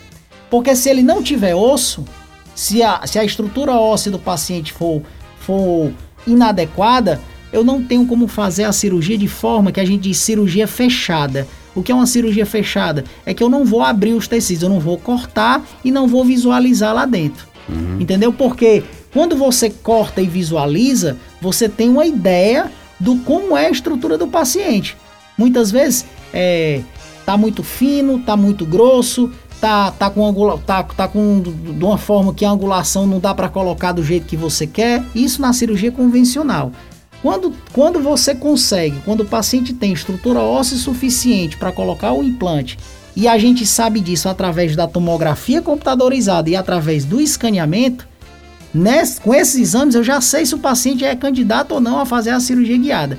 Porque 0.50 0.76
se 0.76 0.90
ele 0.90 1.02
não 1.02 1.22
tiver 1.24 1.56
osso, 1.56 2.06
se 2.54 2.84
a, 2.84 3.06
se 3.06 3.18
a 3.18 3.24
estrutura 3.24 3.74
óssea 3.74 4.12
do 4.12 4.20
paciente 4.20 4.72
for, 4.72 5.02
for 5.40 5.92
inadequada, 6.28 7.20
eu 7.52 7.64
não 7.64 7.84
tenho 7.84 8.06
como 8.06 8.28
fazer 8.28 8.66
a 8.66 8.72
cirurgia 8.72 9.18
de 9.18 9.28
forma 9.28 9.72
que 9.72 9.80
a 9.80 9.86
gente 9.86 10.04
diz 10.04 10.18
cirurgia 10.18 10.68
fechada. 10.68 11.48
O 11.80 11.84
que 11.84 11.94
é 11.94 11.96
uma 11.96 12.06
cirurgia 12.06 12.46
fechada? 12.46 13.06
É 13.26 13.34
que 13.34 13.42
eu 13.42 13.50
não 13.50 13.64
vou 13.64 13.82
abrir 13.82 14.14
os 14.14 14.28
tecidos, 14.28 14.64
eu 14.64 14.70
não 14.70 14.82
vou 14.82 14.98
cortar 14.98 15.66
e 15.84 15.92
não 15.92 16.08
vou 16.08 16.26
visualizar 16.26 16.94
lá 16.94 17.06
dentro. 17.06 17.48
Uhum. 17.70 18.02
Entendeu? 18.02 18.34
Porque 18.34 18.84
quando 19.14 19.38
você 19.38 19.70
corta 19.70 20.22
e 20.22 20.28
visualiza, 20.28 21.18
você 21.42 21.70
tem 21.70 21.90
uma 21.90 22.06
ideia 22.06 22.70
do 23.00 23.16
como 23.20 23.56
é 23.56 23.68
a 23.68 23.72
estrutura 23.72 24.18
do 24.18 24.28
paciente. 24.28 24.98
Muitas 25.38 25.72
vezes 25.72 26.06
é, 26.34 26.82
tá 27.26 27.38
muito 27.38 27.64
fino, 27.64 28.20
tá 28.20 28.36
muito 28.36 28.66
grosso, 28.66 29.32
tá, 29.62 29.92
tá 29.92 30.10
com 30.10 30.26
angula, 30.26 30.58
tá, 30.66 30.84
tá 30.84 31.08
com 31.08 31.42
de 31.42 31.84
uma 31.84 31.98
forma 31.98 32.34
que 32.34 32.44
a 32.44 32.50
angulação 32.50 33.08
não 33.08 33.20
dá 33.20 33.34
para 33.34 33.48
colocar 33.48 33.94
do 33.94 34.04
jeito 34.04 34.26
que 34.26 34.36
você 34.36 34.68
quer. 34.68 35.02
Isso 35.16 35.42
na 35.42 35.54
cirurgia 35.54 35.94
convencional. 35.94 36.74
Quando, 37.22 37.54
quando 37.74 38.00
você 38.00 38.34
consegue, 38.34 39.00
quando 39.04 39.22
o 39.22 39.26
paciente 39.26 39.74
tem 39.74 39.92
estrutura 39.92 40.40
óssea 40.40 40.78
suficiente 40.78 41.58
para 41.58 41.72
colocar 41.72 42.14
o 42.14 42.24
implante, 42.24 42.78
e 43.16 43.28
a 43.28 43.38
gente 43.38 43.66
sabe 43.66 44.00
disso 44.00 44.30
através 44.30 44.76
da 44.76 44.88
tomografia 44.88 45.62
computadorizada 45.62 46.50
e 46.50 46.56
através 46.56 47.04
do 47.04 47.20
escaneamento, 47.20 48.08
nesse, 48.74 49.20
com 49.20 49.34
esses 49.34 49.60
exames 49.60 49.96
eu 49.96 50.04
já 50.04 50.22
sei 50.22 50.46
se 50.46 50.56
o 50.56 50.60
paciente 50.60 51.04
é 51.04 51.16
candidato 51.16 51.74
ou 51.74 51.82
não 51.82 52.00
a 52.00 52.06
fazer 52.06 52.30
a 52.30 52.40
cirurgia 52.40 52.78
guiada. 52.78 53.18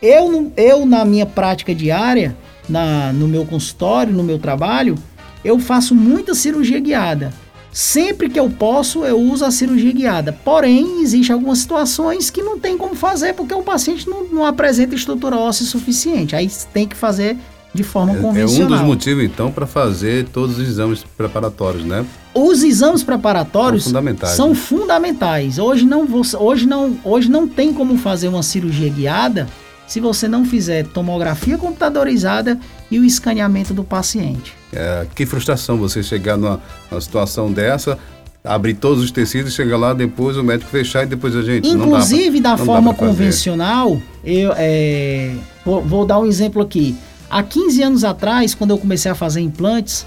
Eu, 0.00 0.52
eu 0.56 0.86
na 0.86 1.04
minha 1.04 1.26
prática 1.26 1.74
diária, 1.74 2.34
na, 2.68 3.12
no 3.12 3.28
meu 3.28 3.44
consultório, 3.44 4.12
no 4.12 4.22
meu 4.22 4.38
trabalho, 4.38 4.96
eu 5.44 5.58
faço 5.58 5.94
muita 5.94 6.34
cirurgia 6.34 6.80
guiada. 6.80 7.32
Sempre 7.72 8.30
que 8.30 8.40
eu 8.40 8.48
posso, 8.48 9.04
eu 9.04 9.20
uso 9.20 9.44
a 9.44 9.50
cirurgia 9.50 9.92
guiada. 9.92 10.32
Porém, 10.32 11.02
existem 11.02 11.34
algumas 11.34 11.58
situações 11.58 12.30
que 12.30 12.42
não 12.42 12.58
tem 12.58 12.78
como 12.78 12.94
fazer 12.94 13.34
porque 13.34 13.52
o 13.52 13.62
paciente 13.62 14.08
não, 14.08 14.24
não 14.24 14.44
apresenta 14.44 14.94
estrutura 14.94 15.36
óssea 15.36 15.66
suficiente. 15.66 16.34
Aí 16.34 16.50
tem 16.72 16.88
que 16.88 16.96
fazer 16.96 17.36
de 17.74 17.82
forma 17.82 18.16
é, 18.16 18.20
convencional. 18.20 18.70
É 18.70 18.74
um 18.74 18.78
dos 18.78 18.86
motivos, 18.86 19.24
então, 19.24 19.52
para 19.52 19.66
fazer 19.66 20.26
todos 20.28 20.58
os 20.58 20.66
exames 20.66 21.04
preparatórios, 21.16 21.84
né? 21.84 22.04
Os 22.34 22.62
exames 22.62 23.02
preparatórios 23.02 23.84
são 23.84 23.92
fundamentais. 23.92 24.32
São 24.32 24.48
né? 24.48 24.54
fundamentais. 24.54 25.58
Hoje, 25.58 25.84
não, 25.84 26.08
hoje, 26.40 26.66
não, 26.66 26.98
hoje 27.04 27.30
não 27.30 27.46
tem 27.46 27.72
como 27.72 27.98
fazer 27.98 28.28
uma 28.28 28.42
cirurgia 28.42 28.88
guiada 28.88 29.46
se 29.86 30.00
você 30.00 30.26
não 30.26 30.44
fizer 30.44 30.84
tomografia 30.86 31.56
computadorizada 31.56 32.58
e 32.90 32.98
o 32.98 33.04
escaneamento 33.04 33.72
do 33.72 33.84
paciente. 33.84 34.52
É, 34.72 35.06
que 35.14 35.24
frustração 35.24 35.76
você 35.76 36.02
chegar 36.02 36.36
numa, 36.36 36.60
numa 36.90 37.00
situação 37.00 37.52
dessa, 37.52 37.98
abrir 38.44 38.74
todos 38.74 39.02
os 39.02 39.10
tecidos, 39.10 39.54
chegar 39.54 39.76
lá 39.76 39.92
depois 39.92 40.36
o 40.36 40.44
médico 40.44 40.70
fechar 40.70 41.02
e 41.02 41.06
depois 41.06 41.34
a 41.34 41.42
gente. 41.42 41.68
Inclusive 41.68 42.40
pra, 42.40 42.50
da 42.52 42.56
forma 42.56 42.94
convencional, 42.94 44.00
eu 44.24 44.52
é, 44.56 45.34
vou, 45.64 45.82
vou, 45.82 46.06
dar 46.06 46.18
um 46.18 46.26
exemplo 46.26 46.62
aqui. 46.62 46.96
Há 47.28 47.42
15 47.42 47.82
anos 47.82 48.04
atrás, 48.04 48.54
quando 48.54 48.70
eu 48.70 48.78
comecei 48.78 49.10
a 49.10 49.14
fazer 49.14 49.40
implantes, 49.40 50.06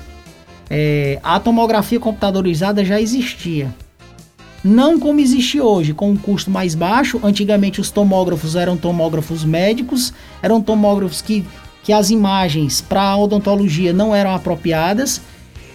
é, 0.70 1.20
a 1.22 1.40
tomografia 1.40 2.00
computadorizada 2.00 2.84
já 2.86 3.00
existia. 3.00 3.74
Não 4.64 5.00
como 5.00 5.20
existe 5.20 5.60
hoje, 5.60 5.94
com 5.94 6.12
um 6.12 6.18
custo 6.18 6.52
mais 6.52 6.76
baixo. 6.76 7.20
Antigamente 7.24 7.80
os 7.80 7.90
tomógrafos 7.90 8.56
eram 8.56 8.76
tomógrafos 8.76 9.44
médicos, 9.46 10.14
eram 10.42 10.62
tomógrafos 10.62 11.22
que, 11.22 11.46
que 11.84 11.94
as 11.94 12.10
imagens 12.10 12.82
para 12.82 13.16
odontologia 13.16 13.94
não 13.94 14.14
eram 14.14 14.34
apropriadas. 14.34 15.22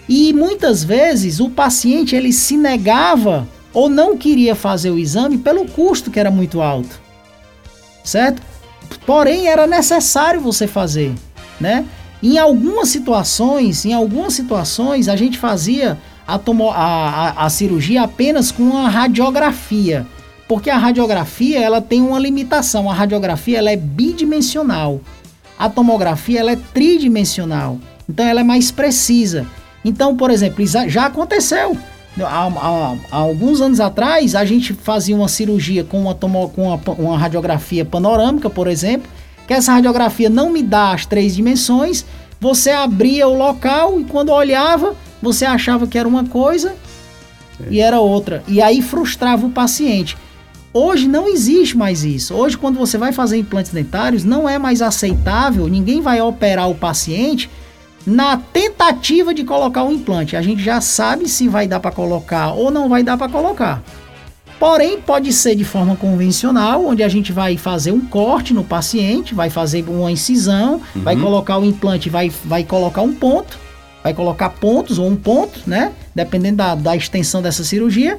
E 0.09 0.33
muitas 0.35 0.85
vezes 0.85 1.41
o 1.41 1.49
paciente 1.49 2.15
ele 2.15 2.33
se 2.33 2.57
negava 2.57 3.49
ou 3.73 3.89
não 3.89 4.17
queria 4.17 4.55
fazer 4.55 4.91
o 4.91 4.99
exame 4.99 5.39
pelo 5.39 5.67
custo 5.67 6.11
que 6.11 6.21
era 6.21 6.31
muito 6.31 6.61
alto. 6.61 7.01
Certo? 8.05 8.43
Porém 9.07 9.49
era 9.49 9.67
necessário 9.67 10.41
você 10.41 10.67
fazer, 10.67 11.15
né? 11.59 11.87
Em 12.23 12.39
algumas 12.39 12.89
situações, 12.89 13.85
em 13.85 13.93
algumas 13.93 14.35
situações 14.35 15.09
a 15.09 15.17
gente 15.17 15.39
fazia 15.39 15.99
a, 16.27 16.39
tomo, 16.39 16.71
a, 16.71 16.75
a, 16.77 17.47
a 17.47 17.51
cirurgia 17.51 18.03
apenas 18.03 18.51
com 18.51 18.77
a 18.77 18.89
radiografia. 18.89 20.07
Porque 20.49 20.71
a 20.71 20.77
radiografia 20.77 21.61
ela 21.61 21.81
tem 21.81 22.03
uma 22.03 22.19
limitação. 22.19 22.91
A 22.91 22.95
radiografia 22.95 23.59
ela 23.59 23.71
é 23.71 23.77
bidimensional. 23.77 25.01
A 25.59 25.69
tomografia 25.69 26.41
ela 26.41 26.53
é 26.53 26.59
tridimensional. 26.73 27.79
Então 28.09 28.27
ela 28.27 28.41
é 28.41 28.45
mais 28.45 28.71
precisa. 28.71 29.47
Então, 29.85 30.17
por 30.17 30.31
exemplo, 30.31 30.65
já 30.89 31.07
aconteceu. 31.07 31.77
Há, 32.21 32.47
há, 32.47 32.97
há, 33.11 33.17
alguns 33.17 33.61
anos 33.61 33.81
atrás, 33.81 34.35
a 34.35 34.45
gente 34.45 34.73
fazia 34.73 35.17
uma 35.17 35.29
cirurgia 35.29 35.83
com 35.83 36.03
uma, 36.03 36.15
tomo, 36.15 36.49
com 36.51 36.69
uma, 36.69 36.81
uma 36.99 37.19
radiografia 37.19 37.85
panorâmica, 37.85 38.49
por 38.49 38.69
exemplo, 38.69 39.11
que 39.49 39.53
essa 39.53 39.73
radiografia 39.73 40.31
não 40.31 40.51
me 40.51 40.63
dá 40.63 40.93
as 40.93 41.07
três 41.07 41.35
dimensões. 41.35 42.05
Você 42.41 42.71
abria 42.71 43.27
o 43.27 43.37
local 43.37 44.01
e 44.01 44.05
quando 44.05 44.31
olhava, 44.31 44.95
você 45.25 45.45
achava 45.45 45.87
que 45.87 45.99
era 45.99 46.07
uma 46.07 46.25
coisa 46.25 46.77
é. 47.61 47.67
e 47.71 47.81
era 47.81 47.99
outra. 47.99 48.45
E 48.47 48.63
aí 48.63 48.81
frustrava 48.83 49.47
o 49.47 49.51
paciente. 49.51 50.17
Hoje 50.73 51.09
não 51.09 51.29
existe 51.29 51.77
mais 51.77 52.05
isso. 52.05 52.35
Hoje, 52.35 52.59
quando 52.59 52.77
você 52.77 52.99
vai 52.99 53.13
fazer 53.13 53.37
implantes 53.37 53.73
dentários, 53.73 54.25
não 54.25 54.49
é 54.49 54.59
mais 54.59 54.83
aceitável, 54.83 55.69
ninguém 55.69 56.01
vai 56.01 56.21
operar 56.21 56.69
o 56.69 56.75
paciente 56.75 57.49
na 58.07 58.37
tentativa 58.37 59.33
de 59.33 59.45
colocar 59.45 59.85
o 59.85 59.89
um 59.89 59.93
implante. 59.93 60.37
A 60.37 60.43
gente 60.43 60.63
já 60.63 60.81
sabe 60.81 61.29
se 61.29 61.49
vai 61.49 61.67
dar 61.67 61.81
para 61.81 61.91
colocar 61.91 62.53
ou 62.53 62.71
não 62.71 62.89
vai 62.89 63.03
dar 63.03 63.17
para 63.17 63.29
colocar. 63.29 63.83
Porém, 64.59 65.01
pode 65.01 65.33
ser 65.33 65.55
de 65.55 65.65
forma 65.65 65.97
convencional, 65.97 66.87
onde 66.87 67.03
a 67.03 67.09
gente 67.09 67.33
vai 67.33 67.57
fazer 67.57 67.93
um 67.93 68.01
corte 68.01 68.55
no 68.55 68.65
paciente, 68.65 69.35
vai 69.35 69.51
fazer 69.51 69.85
uma 69.89 70.11
incisão, 70.11 70.81
uhum. 70.95 71.03
vai 71.03 71.17
colocar 71.17 71.59
o 71.59 71.65
implante, 71.65 72.09
vai, 72.09 72.31
vai 72.45 72.65
colocar 72.65 73.03
um 73.03 73.13
ponto, 73.13 73.59
vai 74.05 74.15
colocar 74.15 74.51
pontos 74.51 74.99
ou 74.99 75.09
um 75.09 75.17
ponto, 75.17 75.61
né? 75.67 75.91
Dependendo 76.15 76.59
da, 76.59 76.77
da 76.77 76.95
extensão 76.95 77.43
dessa 77.43 77.65
cirurgia 77.65 78.19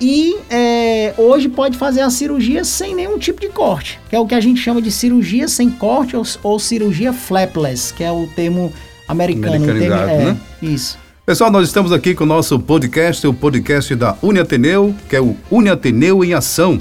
e 0.00 0.36
é, 0.50 1.14
hoje 1.16 1.48
pode 1.48 1.78
fazer 1.78 2.02
a 2.02 2.10
cirurgia 2.10 2.64
sem 2.64 2.94
nenhum 2.94 3.18
tipo 3.18 3.40
de 3.40 3.48
corte, 3.48 3.98
que 4.10 4.16
é 4.16 4.20
o 4.20 4.26
que 4.26 4.34
a 4.34 4.40
gente 4.40 4.60
chama 4.60 4.82
de 4.82 4.90
cirurgia 4.90 5.48
sem 5.48 5.70
corte 5.70 6.14
ou, 6.14 6.22
ou 6.42 6.58
cirurgia 6.58 7.12
flapless, 7.12 7.94
que 7.94 8.04
é 8.04 8.12
o 8.12 8.26
termo 8.36 8.72
americano. 9.08 9.64
O 9.64 9.66
termo, 9.66 9.94
é, 9.94 10.24
né? 10.24 10.36
Isso. 10.60 10.98
Pessoal, 11.24 11.50
nós 11.50 11.66
estamos 11.66 11.92
aqui 11.92 12.14
com 12.14 12.24
o 12.24 12.26
nosso 12.26 12.58
podcast, 12.60 13.26
o 13.26 13.32
podcast 13.32 13.94
da 13.94 14.16
Uniateneu, 14.22 14.94
que 15.08 15.16
é 15.16 15.20
o 15.20 15.34
Uniateneu 15.50 16.22
em 16.22 16.34
Ação. 16.34 16.78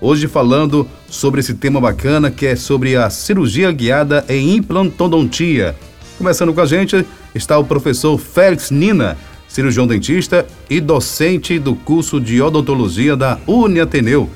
Hoje 0.00 0.28
falando 0.28 0.86
sobre 1.08 1.40
esse 1.40 1.54
tema 1.54 1.80
bacana 1.80 2.30
que 2.30 2.46
é 2.46 2.54
sobre 2.54 2.94
a 2.96 3.08
cirurgia 3.10 3.72
guiada 3.72 4.24
em 4.28 4.56
implantodontia. 4.56 5.74
Começando 6.18 6.52
com 6.52 6.60
a 6.60 6.66
gente 6.66 7.06
está 7.32 7.56
o 7.56 7.64
professor 7.64 8.18
Félix 8.18 8.72
Nina, 8.72 9.16
cirurgião 9.46 9.86
dentista 9.86 10.44
e 10.68 10.80
docente 10.80 11.60
do 11.60 11.76
curso 11.76 12.20
de 12.20 12.42
odontologia 12.42 13.16
da 13.16 13.38
Uniateneu. 13.46 14.28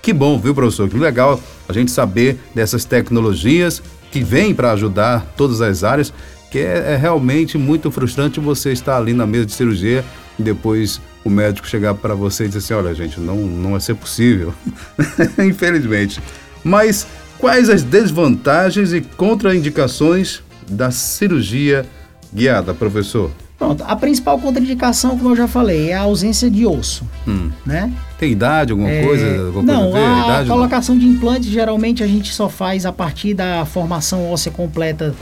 Que 0.00 0.10
bom, 0.10 0.38
viu, 0.38 0.54
professor? 0.54 0.88
Que 0.88 0.96
legal 0.96 1.38
a 1.68 1.72
gente 1.74 1.90
saber 1.90 2.40
dessas 2.54 2.86
tecnologias 2.86 3.82
que 4.10 4.24
vêm 4.24 4.54
para 4.54 4.72
ajudar 4.72 5.34
todas 5.36 5.60
as 5.60 5.84
áreas, 5.84 6.14
que 6.50 6.60
é, 6.60 6.94
é, 6.94 6.96
realmente 6.96 7.58
muito 7.58 7.90
frustrante 7.90 8.40
você 8.40 8.72
estar 8.72 8.96
ali 8.96 9.12
na 9.12 9.26
mesa 9.26 9.44
de 9.44 9.52
cirurgia 9.52 10.02
e 10.38 10.42
depois 10.42 10.98
o 11.22 11.28
médico 11.28 11.68
chegar 11.68 11.92
para 11.92 12.14
você 12.14 12.44
e 12.44 12.48
dizer 12.48 12.60
assim, 12.60 12.72
olha 12.72 12.94
gente, 12.94 13.20
não, 13.20 13.36
não 13.36 13.72
vai 13.72 13.80
ser 13.80 13.96
possível, 13.96 14.54
infelizmente. 15.46 16.22
Mas 16.64 17.06
quais 17.38 17.68
as 17.68 17.82
desvantagens 17.82 18.94
e 18.94 19.02
contraindicações 19.02 20.40
da 20.68 20.90
cirurgia 20.90 21.86
guiada, 22.32 22.74
professor? 22.74 23.30
Pronto, 23.58 23.82
a 23.84 23.96
principal 23.96 24.38
contraindicação, 24.38 25.18
como 25.18 25.30
eu 25.30 25.36
já 25.36 25.48
falei, 25.48 25.90
é 25.90 25.94
a 25.94 26.02
ausência 26.02 26.48
de 26.48 26.64
osso, 26.64 27.04
hum. 27.26 27.50
né? 27.66 27.92
Tem 28.16 28.30
idade, 28.30 28.70
alguma 28.70 28.88
é... 28.88 29.04
coisa? 29.04 29.46
Alguma 29.46 29.62
não, 29.64 29.90
coisa 29.90 30.06
a, 30.06 30.14
a 30.14 30.24
idade, 30.24 30.48
colocação 30.48 30.94
não? 30.94 31.02
de 31.02 31.08
implantes 31.08 31.50
geralmente 31.50 32.04
a 32.04 32.06
gente 32.06 32.32
só 32.32 32.48
faz 32.48 32.86
a 32.86 32.92
partir 32.92 33.34
da 33.34 33.64
formação 33.64 34.30
óssea 34.30 34.52
completa 34.52 35.12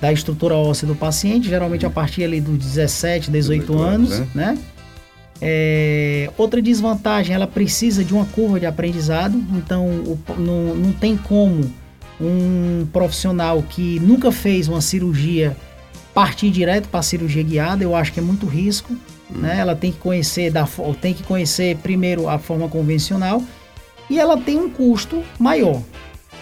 da 0.00 0.10
estrutura 0.10 0.54
óssea 0.54 0.88
do 0.88 0.94
paciente, 0.94 1.48
geralmente 1.48 1.84
a 1.84 1.90
partir 1.90 2.24
ali 2.24 2.40
dos 2.40 2.56
17, 2.58 3.30
18, 3.30 3.60
18 3.60 3.82
anos, 3.82 4.12
anos, 4.12 4.34
né? 4.34 4.52
né? 4.52 4.58
É, 5.44 6.30
outra 6.38 6.62
desvantagem, 6.62 7.34
ela 7.34 7.46
precisa 7.46 8.02
de 8.02 8.14
uma 8.14 8.24
curva 8.24 8.58
de 8.58 8.64
aprendizado, 8.64 9.36
então 9.52 9.86
o, 9.86 10.18
não, 10.38 10.74
não 10.74 10.92
tem 10.92 11.16
como 11.16 11.70
um 12.22 12.86
profissional 12.92 13.62
que 13.62 13.98
nunca 14.00 14.30
fez 14.30 14.68
uma 14.68 14.80
cirurgia 14.80 15.56
partir 16.14 16.50
direto 16.50 16.88
para 16.88 17.00
a 17.00 17.02
cirurgia 17.02 17.42
guiada, 17.42 17.82
eu 17.82 17.96
acho 17.96 18.12
que 18.12 18.20
é 18.20 18.22
muito 18.22 18.46
risco. 18.46 18.92
Hum. 19.30 19.40
Né? 19.40 19.58
Ela 19.58 19.74
tem 19.74 19.90
que 19.90 19.98
conhecer 19.98 20.50
da, 20.50 20.66
tem 21.00 21.14
que 21.14 21.22
conhecer 21.22 21.76
primeiro 21.78 22.28
a 22.28 22.38
forma 22.38 22.68
convencional 22.68 23.42
e 24.08 24.18
ela 24.18 24.36
tem 24.36 24.58
um 24.58 24.68
custo 24.68 25.22
maior. 25.38 25.80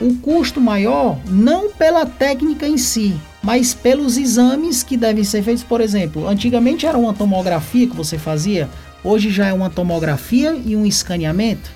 O 0.00 0.16
custo 0.16 0.60
maior 0.60 1.18
não 1.28 1.70
pela 1.70 2.06
técnica 2.06 2.66
em 2.66 2.78
si, 2.78 3.14
mas 3.42 3.74
pelos 3.74 4.16
exames 4.16 4.82
que 4.82 4.96
devem 4.96 5.22
ser 5.24 5.42
feitos. 5.42 5.62
Por 5.62 5.80
exemplo, 5.80 6.26
antigamente 6.26 6.86
era 6.86 6.96
uma 6.96 7.12
tomografia 7.12 7.86
que 7.86 7.94
você 7.94 8.18
fazia, 8.18 8.68
hoje 9.04 9.30
já 9.30 9.46
é 9.48 9.52
uma 9.52 9.68
tomografia 9.68 10.58
e 10.64 10.74
um 10.74 10.86
escaneamento, 10.86 11.70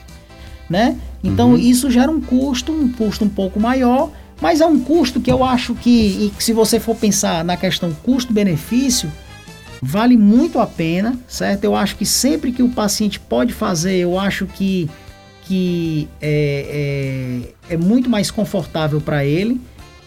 né? 0.68 0.98
Então 1.24 1.50
uhum. 1.50 1.56
isso 1.56 1.90
gera 1.90 2.10
um 2.10 2.20
custo, 2.20 2.70
um 2.70 2.92
custo 2.92 3.24
um 3.24 3.28
pouco 3.28 3.58
maior 3.58 4.10
mas 4.40 4.60
é 4.60 4.66
um 4.66 4.80
custo 4.80 5.20
que 5.20 5.30
eu 5.30 5.44
acho 5.44 5.74
que, 5.74 6.32
se 6.38 6.52
você 6.52 6.80
for 6.80 6.96
pensar 6.96 7.44
na 7.44 7.56
questão 7.56 7.92
custo-benefício, 8.02 9.10
vale 9.80 10.16
muito 10.16 10.58
a 10.58 10.66
pena, 10.66 11.18
certo? 11.28 11.64
Eu 11.64 11.76
acho 11.76 11.96
que 11.96 12.04
sempre 12.04 12.52
que 12.52 12.62
o 12.62 12.68
paciente 12.68 13.20
pode 13.20 13.52
fazer, 13.52 13.96
eu 13.96 14.18
acho 14.18 14.46
que, 14.46 14.90
que 15.44 16.08
é, 16.20 17.46
é, 17.68 17.74
é 17.74 17.76
muito 17.76 18.10
mais 18.10 18.30
confortável 18.30 19.00
para 19.00 19.24
ele. 19.24 19.60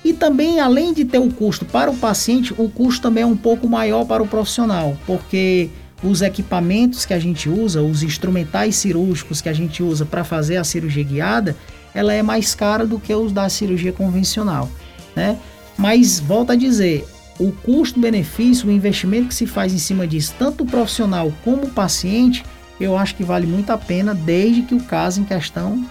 E 0.04 0.14
também, 0.14 0.60
além 0.60 0.94
de 0.94 1.04
ter 1.04 1.20
o 1.20 1.32
custo 1.32 1.66
para 1.66 1.90
o 1.90 1.98
paciente, 1.98 2.54
o 2.58 2.70
custo 2.70 3.02
também 3.02 3.24
é 3.24 3.26
um 3.26 3.36
pouco 3.36 3.68
maior 3.68 4.06
para 4.06 4.22
o 4.22 4.28
profissional, 4.28 4.96
porque 5.06 5.70
os 6.04 6.22
equipamentos 6.22 7.06
que 7.06 7.14
a 7.14 7.20
gente 7.20 7.50
usa, 7.50 7.82
os 7.82 8.04
instrumentais 8.04 8.76
cirúrgicos 8.76 9.42
que 9.42 9.50
a 9.50 9.54
gente 9.54 9.82
usa 9.82 10.06
para 10.06 10.24
fazer 10.24 10.58
a 10.58 10.64
cirurgia 10.64 11.04
guiada, 11.04 11.56
ela 11.94 12.14
é 12.14 12.22
mais 12.22 12.54
cara 12.54 12.86
do 12.86 13.00
que 13.00 13.14
os 13.14 13.32
da 13.32 13.50
cirurgia 13.50 13.92
convencional, 13.92 14.70
né? 15.16 15.38
Mas 15.78 16.20
volta 16.20 16.54
a 16.54 16.56
dizer, 16.56 17.08
o 17.40 17.52
custo-benefício, 17.52 18.68
o 18.68 18.72
investimento 18.72 19.30
que 19.30 19.36
se 19.36 19.46
faz 19.46 19.74
em 19.74 19.78
cima 19.78 20.08
disso, 20.08 20.34
tanto 20.38 20.64
o 20.64 20.68
profissional 20.68 21.32
como 21.44 21.66
o 21.66 21.70
paciente, 21.70 22.44
eu 22.80 22.98
acho 22.98 23.16
que 23.16 23.24
vale 23.24 23.48
muito 23.48 23.72
a 23.72 23.78
pena 23.78 24.14
desde 24.14 24.62
que 24.64 24.76
o 24.76 24.84
caso 24.84 25.22
em 25.22 25.24
questão 25.24 25.86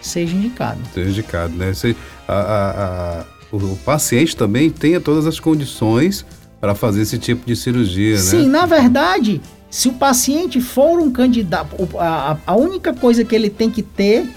seja 0.00 0.34
indicado. 0.34 0.80
Seja 0.94 1.10
indicado, 1.10 1.54
né? 1.54 1.74
Se, 1.74 1.96
a, 2.26 2.34
a, 2.34 3.20
a, 3.20 3.24
o, 3.52 3.56
o, 3.56 3.76
paciente 3.84 4.36
também 4.36 4.70
tenha 4.70 5.00
todas 5.00 5.26
as 5.26 5.40
condições 5.40 6.24
para 6.60 6.74
fazer 6.74 7.02
esse 7.02 7.18
tipo 7.18 7.46
de 7.46 7.54
cirurgia, 7.54 8.16
né? 8.16 8.20
Sim, 8.20 8.48
na 8.48 8.66
verdade, 8.66 9.40
se 9.70 9.88
o 9.88 9.92
paciente 9.92 10.60
for 10.60 11.00
um 11.00 11.10
candidato, 11.10 11.76
a, 11.98 12.36
a 12.46 12.56
única 12.56 12.92
coisa 12.92 13.24
que 13.24 13.34
ele 13.34 13.50
tem 13.50 13.70
que 13.70 13.82
ter 13.82 14.28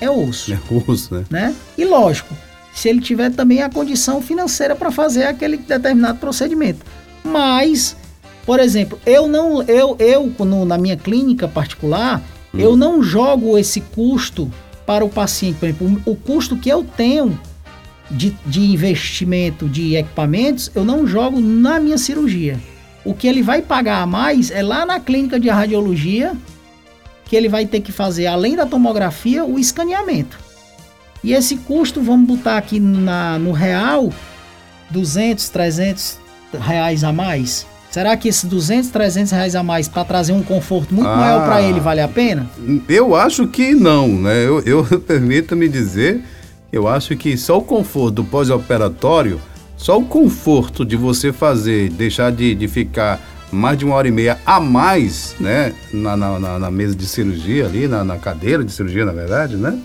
é 0.00 0.10
osso. 0.10 0.52
É 0.52 0.58
osso, 0.88 1.14
né? 1.14 1.24
né? 1.30 1.54
E 1.78 1.84
lógico, 1.84 2.34
se 2.72 2.88
ele 2.88 3.00
tiver 3.00 3.30
também 3.30 3.62
a 3.62 3.70
condição 3.70 4.20
financeira 4.20 4.74
para 4.74 4.90
fazer 4.90 5.24
aquele 5.24 5.56
determinado 5.56 6.18
procedimento. 6.18 6.84
Mas, 7.22 7.96
por 8.44 8.58
exemplo, 8.58 8.98
eu 9.06 9.28
não, 9.28 9.62
eu, 9.62 9.96
eu 9.98 10.32
no, 10.44 10.64
na 10.64 10.76
minha 10.76 10.96
clínica 10.96 11.46
particular, 11.46 12.20
hum. 12.52 12.58
eu 12.58 12.76
não 12.76 13.02
jogo 13.02 13.56
esse 13.56 13.80
custo 13.80 14.50
para 14.84 15.04
o 15.04 15.08
paciente. 15.08 15.58
Por 15.58 15.66
exemplo, 15.68 16.02
o 16.04 16.16
custo 16.16 16.56
que 16.56 16.68
eu 16.68 16.84
tenho 16.84 17.38
de, 18.10 18.36
de 18.46 18.60
investimento 18.60 19.68
de 19.68 19.96
equipamentos, 19.96 20.70
eu 20.74 20.84
não 20.84 21.06
jogo 21.06 21.40
na 21.40 21.80
minha 21.80 21.98
cirurgia. 21.98 22.58
O 23.04 23.14
que 23.14 23.26
ele 23.26 23.42
vai 23.42 23.60
pagar 23.60 24.02
a 24.02 24.06
mais 24.06 24.50
é 24.50 24.62
lá 24.62 24.86
na 24.86 24.98
clínica 24.98 25.38
de 25.38 25.48
radiologia 25.48 26.34
que 27.24 27.36
ele 27.36 27.48
vai 27.48 27.66
ter 27.66 27.80
que 27.80 27.92
fazer, 27.92 28.26
além 28.26 28.54
da 28.54 28.66
tomografia, 28.66 29.44
o 29.44 29.58
escaneamento. 29.58 30.38
E 31.22 31.32
esse 31.32 31.56
custo, 31.56 32.02
vamos 32.02 32.26
botar 32.26 32.58
aqui 32.58 32.78
na, 32.78 33.38
no 33.38 33.50
real, 33.52 34.12
200, 34.90 35.48
300 35.48 36.18
reais 36.60 37.02
a 37.02 37.12
mais. 37.12 37.66
Será 37.90 38.16
que 38.16 38.28
esses 38.28 38.44
200, 38.44 38.90
300 38.90 39.32
reais 39.32 39.54
a 39.54 39.62
mais 39.62 39.88
para 39.88 40.04
trazer 40.04 40.32
um 40.32 40.42
conforto 40.42 40.92
muito 40.92 41.08
ah, 41.08 41.16
maior 41.16 41.44
para 41.46 41.62
ele 41.62 41.80
vale 41.80 42.00
a 42.00 42.08
pena? 42.08 42.50
Eu 42.88 43.14
acho 43.14 43.46
que 43.46 43.74
não, 43.74 44.08
né? 44.08 44.44
Eu, 44.44 44.60
eu 44.62 44.84
permita-me 45.00 45.68
dizer, 45.68 46.20
eu 46.74 46.88
acho 46.88 47.16
que 47.16 47.36
só 47.36 47.58
o 47.58 47.62
conforto 47.62 48.16
do 48.16 48.24
pós-operatório, 48.24 49.40
só 49.76 49.96
o 49.96 50.04
conforto 50.04 50.84
de 50.84 50.96
você 50.96 51.32
fazer, 51.32 51.88
deixar 51.90 52.32
de, 52.32 52.52
de 52.52 52.66
ficar 52.66 53.20
mais 53.52 53.78
de 53.78 53.84
uma 53.84 53.94
hora 53.94 54.08
e 54.08 54.10
meia 54.10 54.38
a 54.44 54.58
mais, 54.58 55.36
né, 55.38 55.72
na, 55.92 56.16
na, 56.16 56.58
na 56.58 56.70
mesa 56.72 56.96
de 56.96 57.06
cirurgia 57.06 57.66
ali, 57.66 57.86
na, 57.86 58.02
na, 58.02 58.18
cadeira 58.18 58.64
de 58.64 58.72
cirurgia, 58.72 59.04
na 59.04 59.12
verdade, 59.12 59.56
né? 59.56 59.78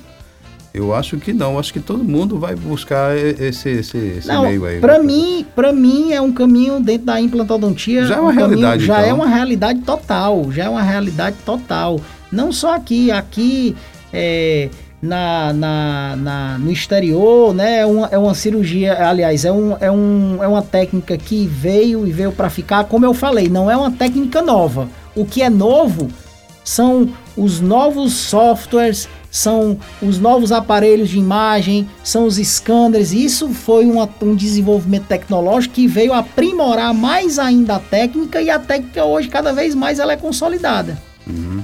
Eu 0.73 0.95
acho 0.95 1.17
que 1.17 1.31
não, 1.31 1.59
acho 1.59 1.71
que 1.71 1.79
todo 1.79 2.03
mundo 2.03 2.39
vai 2.39 2.55
buscar 2.55 3.15
esse, 3.15 3.69
esse, 3.69 3.97
esse 3.97 4.27
não, 4.27 4.43
meio 4.43 4.65
aí. 4.65 4.79
Para 4.79 4.97
mim, 5.01 5.45
para 5.55 5.71
mim 5.71 6.11
é 6.11 6.21
um 6.21 6.31
caminho 6.31 6.79
dentro 6.79 7.05
da 7.05 7.19
implantodontia. 7.19 8.05
Já 8.05 8.15
é 8.15 8.19
uma 8.19 8.31
um 8.31 8.35
realidade. 8.35 8.85
Caminho, 8.85 8.87
já 8.87 8.97
é 8.97 9.05
então. 9.05 9.09
é 9.09 9.13
uma 9.13 9.27
realidade 9.27 9.81
total, 9.81 10.51
já 10.51 10.63
é 10.65 10.69
uma 10.69 10.83
realidade 10.83 11.35
total. 11.43 11.99
Não 12.31 12.51
só 12.51 12.75
aqui, 12.75 13.11
aqui 13.11 13.75
é, 14.13 14.69
na, 15.01 15.53
na, 15.53 16.15
na, 16.15 16.57
no 16.57 16.71
exterior, 16.71 17.53
né? 17.53 17.79
É 17.79 17.85
uma, 17.85 18.07
é 18.07 18.17
uma 18.17 18.33
cirurgia, 18.33 19.07
aliás, 19.07 19.45
é, 19.45 19.51
um, 19.51 19.77
é, 19.79 19.91
um, 19.91 20.43
é 20.43 20.47
uma 20.47 20.61
técnica 20.61 21.17
que 21.17 21.47
veio 21.47 22.05
e 22.05 22.11
veio 22.11 22.31
para 22.31 22.49
ficar, 22.49 22.83
como 22.85 23.05
eu 23.05 23.13
falei, 23.13 23.47
não 23.47 23.69
é 23.69 23.77
uma 23.77 23.91
técnica 23.91 24.41
nova. 24.41 24.89
O 25.15 25.25
que 25.25 25.41
é 25.41 25.49
novo 25.49 26.09
são 26.63 27.09
os 27.35 27.59
novos 27.61 28.13
softwares, 28.13 29.07
são 29.31 29.77
os 30.01 30.19
novos 30.19 30.51
aparelhos 30.51 31.09
de 31.09 31.17
imagem, 31.17 31.87
são 32.03 32.25
os 32.25 32.35
scanners. 32.35 33.11
Isso 33.11 33.49
foi 33.49 33.85
uma, 33.85 34.09
um 34.21 34.35
desenvolvimento 34.35 35.05
tecnológico 35.05 35.75
que 35.75 35.87
veio 35.87 36.13
aprimorar 36.13 36.93
mais 36.93 37.39
ainda 37.39 37.75
a 37.75 37.79
técnica 37.79 38.41
e 38.41 38.49
a 38.49 38.59
técnica 38.59 39.05
hoje 39.05 39.29
cada 39.29 39.53
vez 39.53 39.73
mais 39.73 39.99
ela 39.99 40.13
é 40.13 40.17
consolidada. 40.17 40.97
Uhum. 41.25 41.61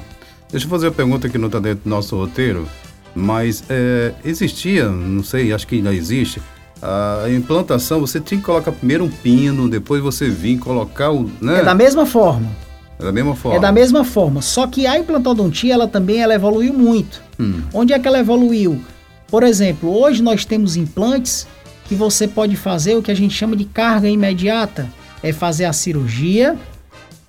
Deixa 0.49 0.65
eu 0.65 0.69
fazer 0.69 0.87
uma 0.87 0.93
pergunta 0.93 1.27
que 1.27 1.37
não 1.37 1.47
está 1.47 1.59
dentro 1.59 1.83
do 1.83 1.89
nosso 1.89 2.15
roteiro, 2.15 2.67
mas 3.15 3.63
é, 3.69 4.13
existia, 4.23 4.89
não 4.89 5.23
sei, 5.23 5.53
acho 5.53 5.65
que 5.65 5.75
ainda 5.75 5.93
existe, 5.93 6.41
a 6.81 7.29
implantação, 7.29 7.99
você 7.99 8.19
tinha 8.19 8.39
que 8.39 8.45
colocar 8.45 8.71
primeiro 8.71 9.05
um 9.05 9.09
pino, 9.09 9.69
depois 9.69 10.01
você 10.01 10.29
vir 10.29 10.59
colocar 10.59 11.11
o. 11.11 11.29
Né? 11.41 11.61
É 11.61 11.63
da 11.63 11.73
mesma 11.73 12.05
forma. 12.05 12.47
É 12.99 13.03
da 13.03 13.11
mesma 13.11 13.35
forma. 13.35 13.57
É 13.57 13.59
da 13.59 13.71
mesma 13.71 14.03
forma. 14.03 14.41
Só 14.41 14.67
que 14.67 14.85
a 14.85 14.99
implantodontia, 14.99 15.73
ela 15.73 15.87
também 15.87 16.21
ela 16.21 16.35
evoluiu 16.35 16.73
muito. 16.73 17.21
Hum. 17.39 17.61
Onde 17.73 17.93
é 17.93 17.99
que 17.99 18.07
ela 18.07 18.19
evoluiu? 18.19 18.79
Por 19.27 19.43
exemplo, 19.43 19.89
hoje 19.89 20.21
nós 20.21 20.45
temos 20.45 20.75
implantes 20.75 21.47
que 21.85 21.95
você 21.95 22.27
pode 22.27 22.55
fazer 22.55 22.95
o 22.95 23.01
que 23.01 23.11
a 23.11 23.15
gente 23.15 23.33
chama 23.33 23.55
de 23.55 23.65
carga 23.65 24.07
imediata. 24.07 24.87
É 25.23 25.33
fazer 25.33 25.65
a 25.65 25.73
cirurgia. 25.73 26.55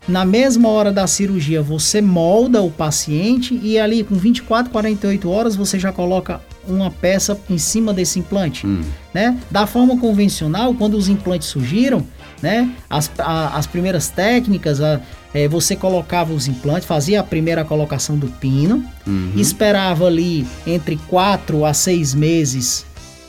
Na 0.08 0.24
mesma 0.24 0.68
hora 0.68 0.92
da 0.92 1.06
cirurgia, 1.06 1.60
você 1.60 2.00
molda 2.00 2.62
o 2.62 2.70
paciente 2.70 3.58
e 3.62 3.78
ali 3.78 4.04
com 4.04 4.14
24, 4.14 4.70
48 4.70 5.28
horas 5.28 5.56
você 5.56 5.78
já 5.78 5.90
coloca 5.92 6.40
uma 6.68 6.90
peça 6.90 7.38
em 7.50 7.58
cima 7.58 7.92
desse 7.92 8.18
implante, 8.18 8.66
hum. 8.66 8.82
né? 9.12 9.36
Da 9.50 9.66
forma 9.66 9.98
convencional, 9.98 10.74
quando 10.74 10.94
os 10.94 11.08
implantes 11.08 11.48
surgiram, 11.48 12.04
né? 12.40 12.70
As, 12.88 13.10
a, 13.18 13.56
as 13.56 13.66
primeiras 13.66 14.08
técnicas, 14.08 14.80
a, 14.80 15.00
é, 15.34 15.48
você 15.48 15.74
colocava 15.74 16.32
os 16.32 16.46
implantes, 16.46 16.86
fazia 16.86 17.20
a 17.20 17.24
primeira 17.24 17.64
colocação 17.64 18.16
do 18.16 18.28
pino, 18.28 18.84
uhum. 19.06 19.32
esperava 19.36 20.06
ali 20.06 20.46
entre 20.66 20.96
4 21.08 21.64
a 21.64 21.74
6 21.74 22.14
meses 22.14 22.86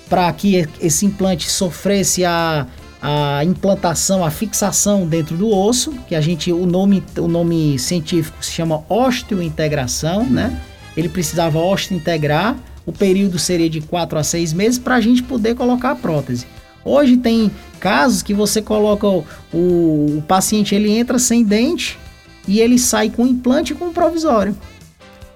para 0.09 0.31
que 0.31 0.67
esse 0.79 1.05
implante 1.05 1.49
sofresse 1.49 2.23
a, 2.23 2.65
a 3.01 3.43
implantação, 3.43 4.23
a 4.23 4.31
fixação 4.31 5.05
dentro 5.05 5.37
do 5.37 5.49
osso, 5.49 5.91
que 6.07 6.15
a 6.15 6.21
gente, 6.21 6.51
o 6.51 6.65
nome, 6.65 7.03
o 7.17 7.27
nome 7.27 7.77
científico 7.77 8.43
se 8.43 8.51
chama 8.51 8.83
osteointegração, 8.89 10.19
uhum. 10.19 10.29
né? 10.29 10.61
Ele 10.95 11.09
precisava 11.09 11.59
osteointegrar 11.59 12.57
o 12.87 12.93
período 12.93 13.37
seria 13.37 13.69
de 13.69 13.81
4 13.81 14.17
a 14.17 14.23
6 14.23 14.53
meses 14.53 14.79
para 14.79 14.95
a 14.95 15.01
gente 15.01 15.21
poder 15.21 15.55
colocar 15.55 15.91
a 15.91 15.95
prótese. 15.95 16.47
Hoje 16.85 17.17
tem 17.17 17.51
casos 17.81 18.23
que 18.23 18.33
você 18.33 18.61
coloca 18.61 19.05
o, 19.05 19.25
o, 19.53 20.23
paciente, 20.25 20.73
ele 20.73 20.89
entra 20.89 21.19
sem 21.19 21.43
dente 21.43 21.99
e 22.47 22.61
ele 22.61 22.79
sai 22.79 23.09
com 23.09 23.27
implante 23.27 23.73
e 23.73 23.75
com 23.75 23.91
provisório. 23.91 24.55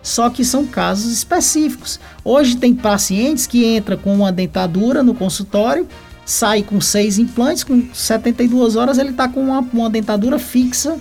Só 0.02 0.30
que 0.30 0.46
são 0.46 0.66
casos 0.66 1.12
específicos. 1.12 2.00
Hoje 2.24 2.56
tem 2.56 2.74
pacientes 2.74 3.46
que 3.46 3.76
entram 3.76 3.98
com 3.98 4.16
uma 4.16 4.32
dentadura 4.32 5.04
no 5.04 5.14
consultório, 5.14 5.86
sai 6.26 6.64
com 6.64 6.80
seis 6.80 7.18
implantes, 7.18 7.64
com 7.64 7.84
72 7.94 8.76
horas 8.76 8.98
ele 8.98 9.10
está 9.10 9.28
com 9.28 9.42
uma, 9.42 9.60
uma 9.74 9.90
dentadura 9.90 10.40
fixa, 10.40 10.98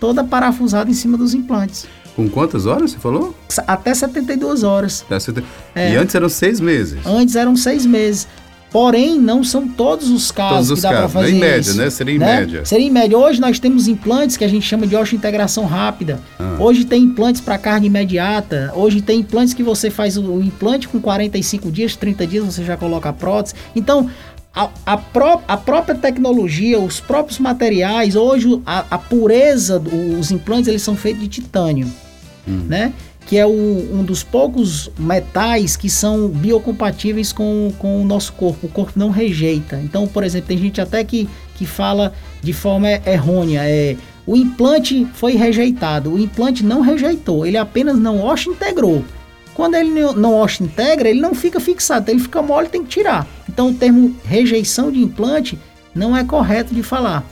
toda 0.00 0.24
parafusada 0.24 0.90
em 0.90 0.94
cima 0.94 1.16
dos 1.16 1.34
implantes. 1.34 1.86
Com 2.14 2.28
quantas 2.28 2.66
horas 2.66 2.90
você 2.90 2.98
falou? 2.98 3.34
Até 3.66 3.94
72 3.94 4.62
horas. 4.62 5.02
Até 5.06 5.18
set... 5.18 5.42
é. 5.74 5.92
E 5.92 5.96
antes 5.96 6.14
eram 6.14 6.28
seis 6.28 6.60
meses? 6.60 6.98
Antes 7.06 7.36
eram 7.36 7.56
seis 7.56 7.86
meses. 7.86 8.28
Porém, 8.72 9.18
não 9.18 9.44
são 9.44 9.68
todos 9.68 10.08
os 10.08 10.32
casos 10.32 10.68
todos 10.68 10.70
os 10.70 10.76
que 10.76 10.82
dá 10.82 11.00
para 11.00 11.08
fazer 11.08 11.30
em 11.32 11.38
média, 11.38 11.60
isso, 11.60 11.76
né? 11.76 11.90
Seria 11.90 12.14
em 12.14 12.18
né? 12.18 12.40
média. 12.40 12.64
Seria 12.64 12.86
em 12.86 12.90
média. 12.90 13.18
Hoje 13.18 13.38
nós 13.38 13.58
temos 13.58 13.86
implantes 13.86 14.38
que 14.38 14.44
a 14.44 14.48
gente 14.48 14.66
chama 14.66 14.86
de 14.86 14.96
integração 15.14 15.66
rápida. 15.66 16.18
Ah. 16.38 16.56
Hoje 16.58 16.86
tem 16.86 17.02
implantes 17.02 17.42
para 17.42 17.58
carga 17.58 17.86
imediata. 17.86 18.72
Hoje 18.74 19.02
tem 19.02 19.20
implantes 19.20 19.52
que 19.52 19.62
você 19.62 19.90
faz 19.90 20.16
o 20.16 20.40
implante 20.40 20.88
com 20.88 20.98
45 20.98 21.70
dias, 21.70 21.96
30 21.96 22.26
dias 22.26 22.44
você 22.46 22.64
já 22.64 22.74
coloca 22.74 23.10
a 23.10 23.12
prótese. 23.12 23.54
Então, 23.76 24.08
a, 24.54 24.68
a, 24.84 24.96
pró 24.96 25.40
a, 25.48 25.56
própria 25.56 25.94
tecnologia, 25.94 26.78
os 26.78 27.00
próprios 27.00 27.38
materiais, 27.38 28.14
hoje 28.14 28.60
a, 28.66 28.84
a 28.90 28.98
pureza, 28.98 29.82
os 30.18 30.30
implantes 30.30 30.68
eles 30.68 30.82
são 30.82 30.94
feitos 30.94 31.22
de 31.22 31.28
titânio, 31.28 31.90
hum. 32.46 32.66
né? 32.68 32.92
Que 33.24 33.38
é 33.38 33.46
o, 33.46 33.50
um 33.50 34.04
dos 34.04 34.22
poucos 34.22 34.90
metais 34.98 35.76
que 35.76 35.88
são 35.88 36.28
biocompatíveis 36.28 37.32
com, 37.32 37.72
com 37.78 38.02
o 38.02 38.04
nosso 38.04 38.32
corpo. 38.32 38.66
O 38.66 38.70
corpo 38.70 38.92
não 38.96 39.10
rejeita. 39.10 39.80
Então, 39.82 40.06
por 40.08 40.24
exemplo, 40.24 40.48
tem 40.48 40.58
gente 40.58 40.80
até 40.80 41.02
que, 41.04 41.28
que 41.54 41.64
fala 41.64 42.12
de 42.42 42.52
forma 42.52 42.88
errônea. 43.06 43.62
É, 43.64 43.96
o 44.26 44.36
implante 44.36 45.06
foi 45.14 45.34
rejeitado. 45.34 46.12
O 46.12 46.18
implante 46.18 46.64
não 46.64 46.80
rejeitou, 46.80 47.46
ele 47.46 47.56
apenas 47.56 47.96
não 47.96 48.20
integrou. 48.36 49.04
Quando 49.54 49.74
ele 49.74 49.90
não 49.90 50.46
integra, 50.60 51.08
ele 51.08 51.20
não 51.20 51.34
fica 51.34 51.60
fixado, 51.60 52.10
ele 52.10 52.20
fica 52.20 52.40
mole, 52.40 52.68
tem 52.68 52.82
que 52.82 52.88
tirar. 52.88 53.26
Então 53.48 53.68
o 53.68 53.74
termo 53.74 54.16
rejeição 54.24 54.90
de 54.90 55.00
implante 55.00 55.58
não 55.94 56.16
é 56.16 56.24
correto 56.24 56.74
de 56.74 56.82
falar. 56.82 57.24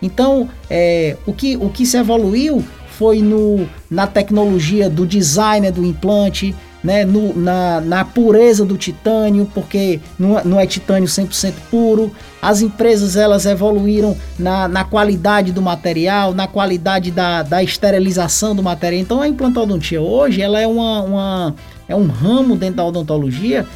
Então 0.00 0.48
é, 0.70 1.16
o, 1.26 1.32
que, 1.32 1.56
o 1.56 1.68
que 1.68 1.84
se 1.84 1.96
evoluiu 1.96 2.64
foi 2.90 3.20
no, 3.20 3.68
na 3.90 4.06
tecnologia 4.06 4.88
do 4.88 5.06
design 5.06 5.70
do 5.70 5.84
implante, 5.84 6.54
né, 6.86 7.04
no, 7.04 7.36
na, 7.36 7.80
na, 7.80 8.04
pureza 8.04 8.64
do 8.64 8.76
titânio, 8.76 9.50
porque 9.52 9.98
não, 10.16 10.40
não 10.44 10.60
é 10.60 10.66
titânio 10.68 11.08
100% 11.08 11.52
puro. 11.68 12.12
As 12.40 12.62
empresas 12.62 13.16
elas 13.16 13.44
evoluíram 13.44 14.16
na, 14.38 14.68
na 14.68 14.84
qualidade 14.84 15.50
do 15.50 15.60
material, 15.60 16.32
na 16.32 16.46
qualidade 16.46 17.10
da, 17.10 17.42
da 17.42 17.60
esterilização 17.60 18.54
do 18.54 18.62
material. 18.62 19.02
Então 19.02 19.20
a 19.20 19.26
implantodontia 19.26 20.00
hoje 20.00 20.40
ela 20.40 20.60
é, 20.60 20.66
uma, 20.66 21.02
uma, 21.02 21.54
é 21.88 21.96
um 21.96 22.06
ramo 22.06 22.54
dentro 22.54 22.76
da 22.76 22.84
odontologia 22.84 23.66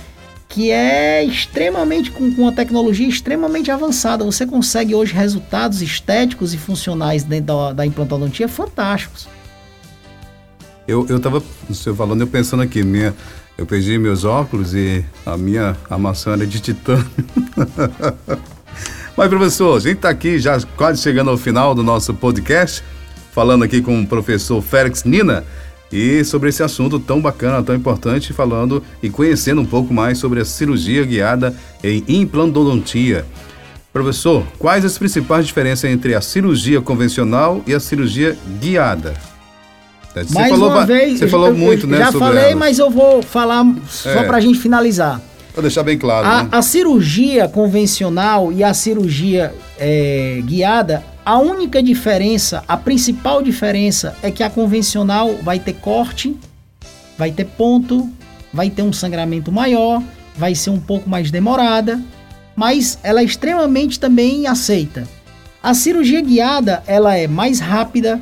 que 0.49 0.71
é 0.71 1.25
extremamente 1.25 2.13
com, 2.13 2.33
com 2.33 2.43
uma 2.43 2.53
tecnologia 2.53 3.09
extremamente 3.09 3.73
avançada. 3.73 4.25
Você 4.25 4.47
consegue 4.47 4.95
hoje 4.95 5.13
resultados 5.13 5.83
estéticos 5.83 6.55
e 6.55 6.59
funcionais 6.59 7.25
dentro 7.25 7.47
da, 7.57 7.73
da 7.73 7.87
implantodontia 7.87 8.47
fantásticos. 8.47 9.29
Eu, 10.91 11.07
eu 11.09 11.21
tava, 11.21 11.41
você 11.69 11.95
falando, 11.95 12.23
eu 12.23 12.27
pensando 12.27 12.65
aqui, 12.65 12.83
minha, 12.83 13.15
eu 13.57 13.65
perdi 13.65 13.97
meus 13.97 14.25
óculos 14.25 14.75
e 14.75 15.05
a 15.25 15.37
minha 15.37 15.77
armação 15.89 16.33
era 16.33 16.45
de 16.45 16.59
titânio. 16.59 17.07
Mas, 19.17 19.29
professor, 19.29 19.77
a 19.77 19.79
gente 19.79 19.99
está 19.99 20.09
aqui 20.09 20.41
já 20.41 20.61
quase 20.77 21.01
chegando 21.01 21.31
ao 21.31 21.37
final 21.37 21.77
do 21.77 21.83
nosso 21.85 22.13
podcast, 22.13 22.83
falando 23.31 23.63
aqui 23.63 23.81
com 23.81 24.03
o 24.03 24.05
professor 24.05 24.61
Félix 24.61 25.05
Nina 25.05 25.45
e 25.93 26.25
sobre 26.25 26.49
esse 26.49 26.61
assunto 26.61 26.99
tão 26.99 27.21
bacana, 27.21 27.63
tão 27.63 27.77
importante, 27.77 28.33
falando 28.33 28.83
e 29.01 29.09
conhecendo 29.09 29.61
um 29.61 29.67
pouco 29.67 29.95
mais 29.95 30.19
sobre 30.19 30.41
a 30.41 30.45
cirurgia 30.45 31.05
guiada 31.05 31.55
em 31.85 32.03
implantodontia. 32.09 33.25
Professor, 33.93 34.45
quais 34.59 34.85
as 34.85 34.99
principais 34.99 35.47
diferenças 35.47 35.89
entre 35.89 36.17
a 36.17 36.21
cirurgia 36.21 36.81
convencional 36.81 37.63
e 37.65 37.73
a 37.73 37.79
cirurgia 37.79 38.37
guiada? 38.61 39.30
Você 40.25 40.35
Mais 40.35 40.51
falou, 40.51 40.71
uma 40.71 40.87
vez, 40.87 41.19
você 41.19 41.29
falou 41.29 41.49
eu, 41.49 41.55
muito, 41.57 41.87
eu, 41.87 41.91
né? 41.91 41.99
Já 41.99 42.13
falei, 42.13 42.45
elas. 42.45 42.57
mas 42.57 42.79
eu 42.79 42.91
vou 42.91 43.23
falar 43.23 43.65
só 43.89 44.11
é. 44.11 44.25
para 44.25 44.37
a 44.37 44.41
gente 44.41 44.59
finalizar. 44.59 45.21
Para 45.53 45.63
deixar 45.63 45.83
bem 45.83 45.99
claro. 45.99 46.27
A, 46.27 46.43
né? 46.45 46.49
a, 46.53 46.63
cirurgia 46.63 47.49
convencional 47.49 48.53
e 48.53 48.63
a 48.63 48.73
cirurgia 48.73 49.53
é, 49.79 50.41
guiada, 50.45 51.05
a 51.25 51.39
única 51.39 51.83
diferença, 51.83 52.63
a 52.67 52.77
principal 52.77 53.43
diferença 53.43 54.17
é 54.23 54.31
que 54.31 54.43
a 54.43 54.51
convencional 54.51 55.35
vai 55.43 55.59
ter 55.59 55.75
corte, 55.75 56.37
vai 57.19 57.31
ter 57.31 57.45
ponto, 57.45 58.09
vai 58.53 58.71
ter 58.71 58.83
um 58.83 58.93
sangramento 58.93 59.51
maior, 59.51 60.03
vai 60.37 60.55
ser 60.55 60.71
um 60.71 60.81
pouco 60.81 61.09
mais 61.09 61.31
demorada, 61.31 62.01
mas 62.57 62.99
ela 63.03 63.21
é 63.21 63.25
extremamente 63.25 63.99
também 63.99 64.47
aceita. 64.47 65.07
A 65.63 65.75
cirurgia 65.75 66.23
guiada, 66.23 66.83
ela 66.87 67.17
é 67.17 67.27
mais 67.27 67.61
rápida, 67.61 68.19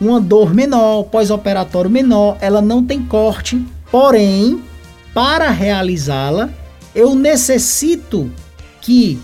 uma 0.00 0.20
dor 0.20 0.54
menor, 0.54 1.04
pós-operatório 1.04 1.90
menor, 1.90 2.36
ela 2.40 2.62
não 2.62 2.84
tem 2.84 3.02
corte, 3.02 3.64
porém, 3.90 4.62
para 5.12 5.50
realizá-la, 5.50 6.48
eu 6.94 7.14
necessito 7.14 8.30
que 8.80 9.18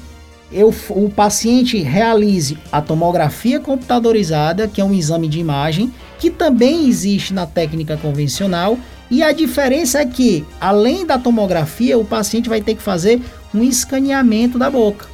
eu, 0.53 0.73
o 0.91 1.11
paciente 1.11 1.79
realize 1.79 2.57
a 2.71 2.81
tomografia 2.81 3.59
computadorizada, 3.59 4.69
que 4.69 4.81
é 4.81 4.85
um 4.85 4.95
exame 4.95 5.29
de 5.29 5.41
imagem, 5.41 5.93
que 6.19 6.31
também 6.31 6.89
existe 6.89 7.35
na 7.35 7.47
técnica 7.47 7.97
convencional, 7.97 8.79
e 9.11 9.23
a 9.23 9.33
diferença 9.33 10.01
é 10.01 10.07
que, 10.07 10.45
além 10.61 11.05
da 11.05 11.19
tomografia, 11.19 11.99
o 11.99 12.05
paciente 12.05 12.49
vai 12.49 12.61
ter 12.61 12.75
que 12.75 12.83
fazer 12.83 13.21
um 13.53 13.63
escaneamento 13.63 14.59
da 14.59 14.71
boca. 14.71 15.07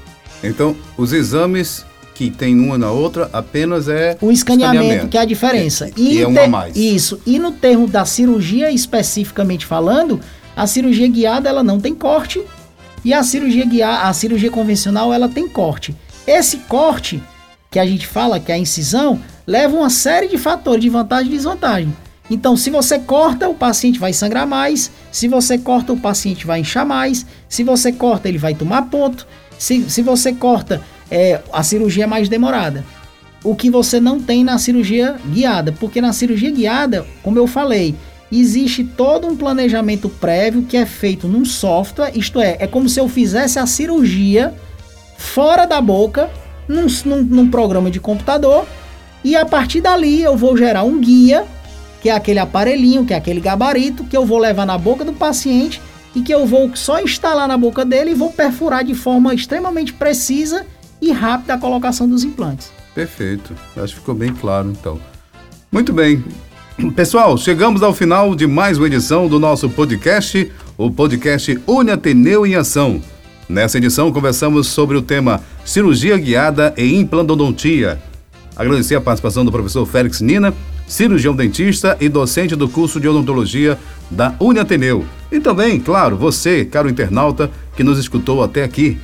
Então, 0.42 0.74
os 0.96 1.12
exames 1.12 1.84
que 2.20 2.28
tem 2.28 2.54
uma 2.61 2.76
na 2.76 2.90
outra 2.90 3.30
apenas 3.33 3.88
é 3.88 4.14
o 4.20 4.30
escaneamento, 4.30 4.83
escaneamento. 4.83 5.09
que 5.09 5.16
é 5.16 5.20
a 5.22 5.24
diferença. 5.24 5.87
É, 5.87 5.92
e, 5.96 6.16
e 6.16 6.20
é 6.20 6.26
uma 6.26 6.42
a 6.42 6.48
mais. 6.48 6.76
Isso. 6.76 7.18
E 7.24 7.38
no 7.38 7.50
termo 7.50 7.87
da 7.87 8.04
cirurgia 8.04 8.70
especificamente 8.70 9.64
falando, 9.64 10.20
a 10.54 10.66
cirurgia 10.66 11.09
guiada 11.09 11.48
ela 11.48 11.62
não 11.62 11.80
tem 11.80 11.94
corte 11.94 12.42
e 13.02 13.14
a 13.14 13.22
cirurgia 13.22 13.64
guiada, 13.64 14.02
a 14.02 14.12
cirurgia 14.12 14.50
convencional 14.50 15.14
ela 15.14 15.30
tem 15.30 15.48
corte. 15.48 15.96
Esse 16.26 16.59
corte 16.59 17.22
que 17.70 17.78
a 17.78 17.87
gente 17.87 18.06
fala 18.06 18.38
que 18.38 18.52
é 18.52 18.56
a 18.56 18.59
incisão 18.59 19.18
leva 19.46 19.74
uma 19.74 19.88
série 19.88 20.28
de 20.28 20.37
fatores 20.37 20.83
de 20.83 20.90
vantagem 20.90 21.33
e 21.33 21.35
desvantagem. 21.35 21.96
Então, 22.28 22.54
se 22.54 22.68
você 22.68 22.98
corta, 22.98 23.48
o 23.48 23.54
paciente 23.54 23.98
vai 23.98 24.12
sangrar 24.12 24.46
mais. 24.46 24.90
Se 25.11 25.26
você 25.26 25.56
corta, 25.56 25.94
o 25.94 25.98
paciente 25.98 26.46
vai 26.46 26.61
inchar 26.61 26.85
mais. 26.85 27.24
Se 27.48 27.64
você 27.64 27.90
corta, 27.90 28.28
ele 28.28 28.37
vai 28.37 28.54
tomar 28.54 28.83
ponto. 28.90 29.26
Se, 29.59 29.88
se 29.90 30.02
você 30.02 30.35
corta, 30.35 30.83
é, 31.10 31.40
a 31.52 31.62
cirurgia 31.62 32.04
é 32.04 32.06
mais 32.06 32.28
demorada. 32.28 32.84
O 33.42 33.54
que 33.54 33.70
você 33.70 33.98
não 33.98 34.20
tem 34.20 34.44
na 34.44 34.58
cirurgia 34.58 35.16
guiada. 35.26 35.72
Porque 35.72 36.00
na 36.00 36.12
cirurgia 36.12 36.50
guiada, 36.50 37.06
como 37.22 37.38
eu 37.38 37.46
falei, 37.46 37.94
existe 38.30 38.84
todo 38.84 39.26
um 39.26 39.36
planejamento 39.36 40.08
prévio 40.08 40.62
que 40.62 40.76
é 40.76 40.86
feito 40.86 41.26
num 41.26 41.44
software. 41.44 42.12
Isto 42.14 42.40
é, 42.40 42.56
é 42.60 42.66
como 42.66 42.88
se 42.88 43.00
eu 43.00 43.08
fizesse 43.08 43.58
a 43.58 43.66
cirurgia 43.66 44.54
fora 45.16 45.66
da 45.66 45.80
boca, 45.80 46.30
num, 46.68 46.86
num, 47.04 47.22
num 47.22 47.50
programa 47.50 47.90
de 47.90 47.98
computador. 47.98 48.66
E 49.24 49.36
a 49.36 49.44
partir 49.44 49.80
dali 49.80 50.22
eu 50.22 50.36
vou 50.36 50.56
gerar 50.56 50.84
um 50.84 51.00
guia 51.00 51.44
que 52.00 52.08
é 52.08 52.12
aquele 52.12 52.38
aparelhinho, 52.38 53.04
que 53.04 53.12
é 53.12 53.16
aquele 53.16 53.40
gabarito 53.40 54.04
que 54.04 54.16
eu 54.16 54.24
vou 54.24 54.38
levar 54.38 54.64
na 54.64 54.78
boca 54.78 55.04
do 55.04 55.12
paciente 55.12 55.80
e 56.14 56.22
que 56.22 56.32
eu 56.32 56.46
vou 56.46 56.74
só 56.74 57.00
instalar 57.00 57.46
na 57.46 57.58
boca 57.58 57.84
dele 57.84 58.12
e 58.12 58.14
vou 58.14 58.32
perfurar 58.32 58.82
de 58.82 58.94
forma 58.94 59.34
extremamente 59.34 59.92
precisa 59.92 60.66
e 61.00 61.12
rápida 61.12 61.54
a 61.54 61.58
colocação 61.58 62.08
dos 62.08 62.24
implantes. 62.24 62.72
Perfeito. 62.94 63.54
Acho 63.76 63.94
que 63.94 64.00
ficou 64.00 64.14
bem 64.14 64.32
claro 64.34 64.70
então. 64.70 65.00
Muito 65.70 65.92
bem. 65.92 66.22
Pessoal, 66.94 67.36
chegamos 67.36 67.82
ao 67.82 67.92
final 67.92 68.34
de 68.34 68.46
mais 68.46 68.78
uma 68.78 68.86
edição 68.86 69.28
do 69.28 69.38
nosso 69.38 69.68
podcast, 69.68 70.50
o 70.78 70.90
podcast 70.90 71.60
Une 71.66 71.90
Ateneu 71.90 72.46
em 72.46 72.54
Ação. 72.54 73.00
Nessa 73.48 73.78
edição 73.78 74.10
conversamos 74.10 74.68
sobre 74.68 74.96
o 74.96 75.02
tema 75.02 75.42
cirurgia 75.64 76.16
guiada 76.16 76.72
e 76.76 76.96
implantodontia. 76.96 78.00
Agradecer 78.56 78.94
a 78.94 79.00
participação 79.00 79.44
do 79.44 79.52
professor 79.52 79.84
Félix 79.86 80.20
Nina, 80.20 80.54
cirurgião 80.86 81.34
dentista 81.34 81.96
e 82.00 82.08
docente 82.08 82.56
do 82.56 82.68
curso 82.68 82.98
de 82.98 83.08
odontologia 83.08 83.78
da 84.10 84.34
Uniateneu. 84.40 85.04
E 85.30 85.38
também, 85.38 85.78
claro, 85.78 86.16
você, 86.16 86.64
caro 86.64 86.88
internauta, 86.88 87.50
que 87.76 87.84
nos 87.84 87.98
escutou 87.98 88.42
até 88.42 88.64
aqui. 88.64 88.98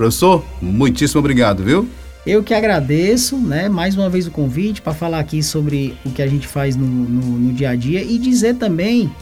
Professor, 0.00 0.42
muitíssimo 0.62 1.18
obrigado, 1.18 1.62
viu? 1.62 1.86
Eu 2.24 2.42
que 2.42 2.54
agradeço, 2.54 3.36
né, 3.36 3.68
mais 3.68 3.94
uma 3.94 4.08
vez 4.08 4.26
o 4.26 4.30
convite 4.30 4.80
para 4.80 4.94
falar 4.94 5.18
aqui 5.18 5.42
sobre 5.42 5.94
o 6.06 6.10
que 6.10 6.22
a 6.22 6.26
gente 6.26 6.46
faz 6.46 6.74
no, 6.74 6.86
no, 6.86 7.38
no 7.38 7.52
dia 7.52 7.68
a 7.68 7.76
dia 7.76 8.02
e 8.02 8.16
dizer 8.16 8.54
também 8.54 9.12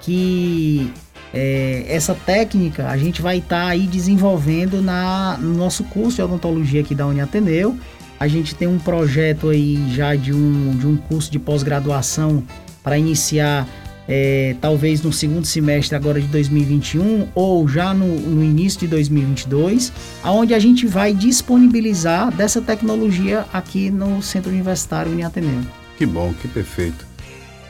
que 0.00 0.92
é, 1.32 1.84
essa 1.88 2.16
técnica 2.16 2.88
a 2.88 2.96
gente 2.96 3.22
vai 3.22 3.38
estar 3.38 3.66
tá 3.66 3.68
aí 3.68 3.86
desenvolvendo 3.86 4.82
na, 4.82 5.38
no 5.40 5.54
nosso 5.54 5.84
curso 5.84 6.16
de 6.16 6.22
odontologia 6.22 6.80
aqui 6.80 6.96
da 6.96 7.06
Uniateneu 7.06 7.78
a 8.18 8.26
gente 8.26 8.56
tem 8.56 8.66
um 8.66 8.80
projeto 8.80 9.50
aí 9.50 9.78
já 9.94 10.16
de 10.16 10.32
um, 10.34 10.76
de 10.76 10.84
um 10.84 10.96
curso 10.96 11.30
de 11.30 11.38
pós-graduação 11.38 12.42
para 12.82 12.98
iniciar 12.98 13.68
é, 14.08 14.56
talvez 14.60 15.02
no 15.02 15.12
segundo 15.12 15.44
semestre 15.44 15.94
agora 15.94 16.20
de 16.20 16.26
2021 16.28 17.28
ou 17.34 17.68
já 17.68 17.92
no, 17.92 18.06
no, 18.06 18.42
início 18.42 18.80
de 18.80 18.86
2022, 18.86 19.92
aonde 20.22 20.54
a 20.54 20.58
gente 20.58 20.86
vai 20.86 21.12
disponibilizar 21.12 22.34
dessa 22.34 22.62
tecnologia 22.62 23.44
aqui 23.52 23.90
no 23.90 24.22
Centro 24.22 24.50
Universitário 24.50 25.12
Uniateneu. 25.12 25.60
Que 25.98 26.06
bom, 26.06 26.32
que 26.40 26.48
perfeito. 26.48 27.06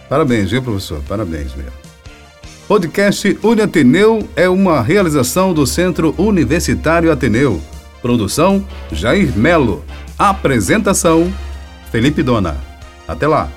Parabéns, 0.09 0.51
viu, 0.51 0.63
professor? 0.63 1.03
Parabéns 1.09 1.55
mesmo. 1.55 1.73
Podcast 2.69 3.39
Uniateneu 3.43 4.29
é 4.37 4.49
uma 4.49 4.83
realização 4.83 5.53
do 5.53 5.67
Centro 5.67 6.15
Universitário 6.19 7.11
Ateneu. 7.11 7.61
Produção 8.03 8.65
Jair 8.93 9.37
Melo. 9.37 9.83
Apresentação: 10.19 11.33
Felipe 11.91 12.23
Dona. 12.23 12.57
Até 13.07 13.27
lá! 13.27 13.51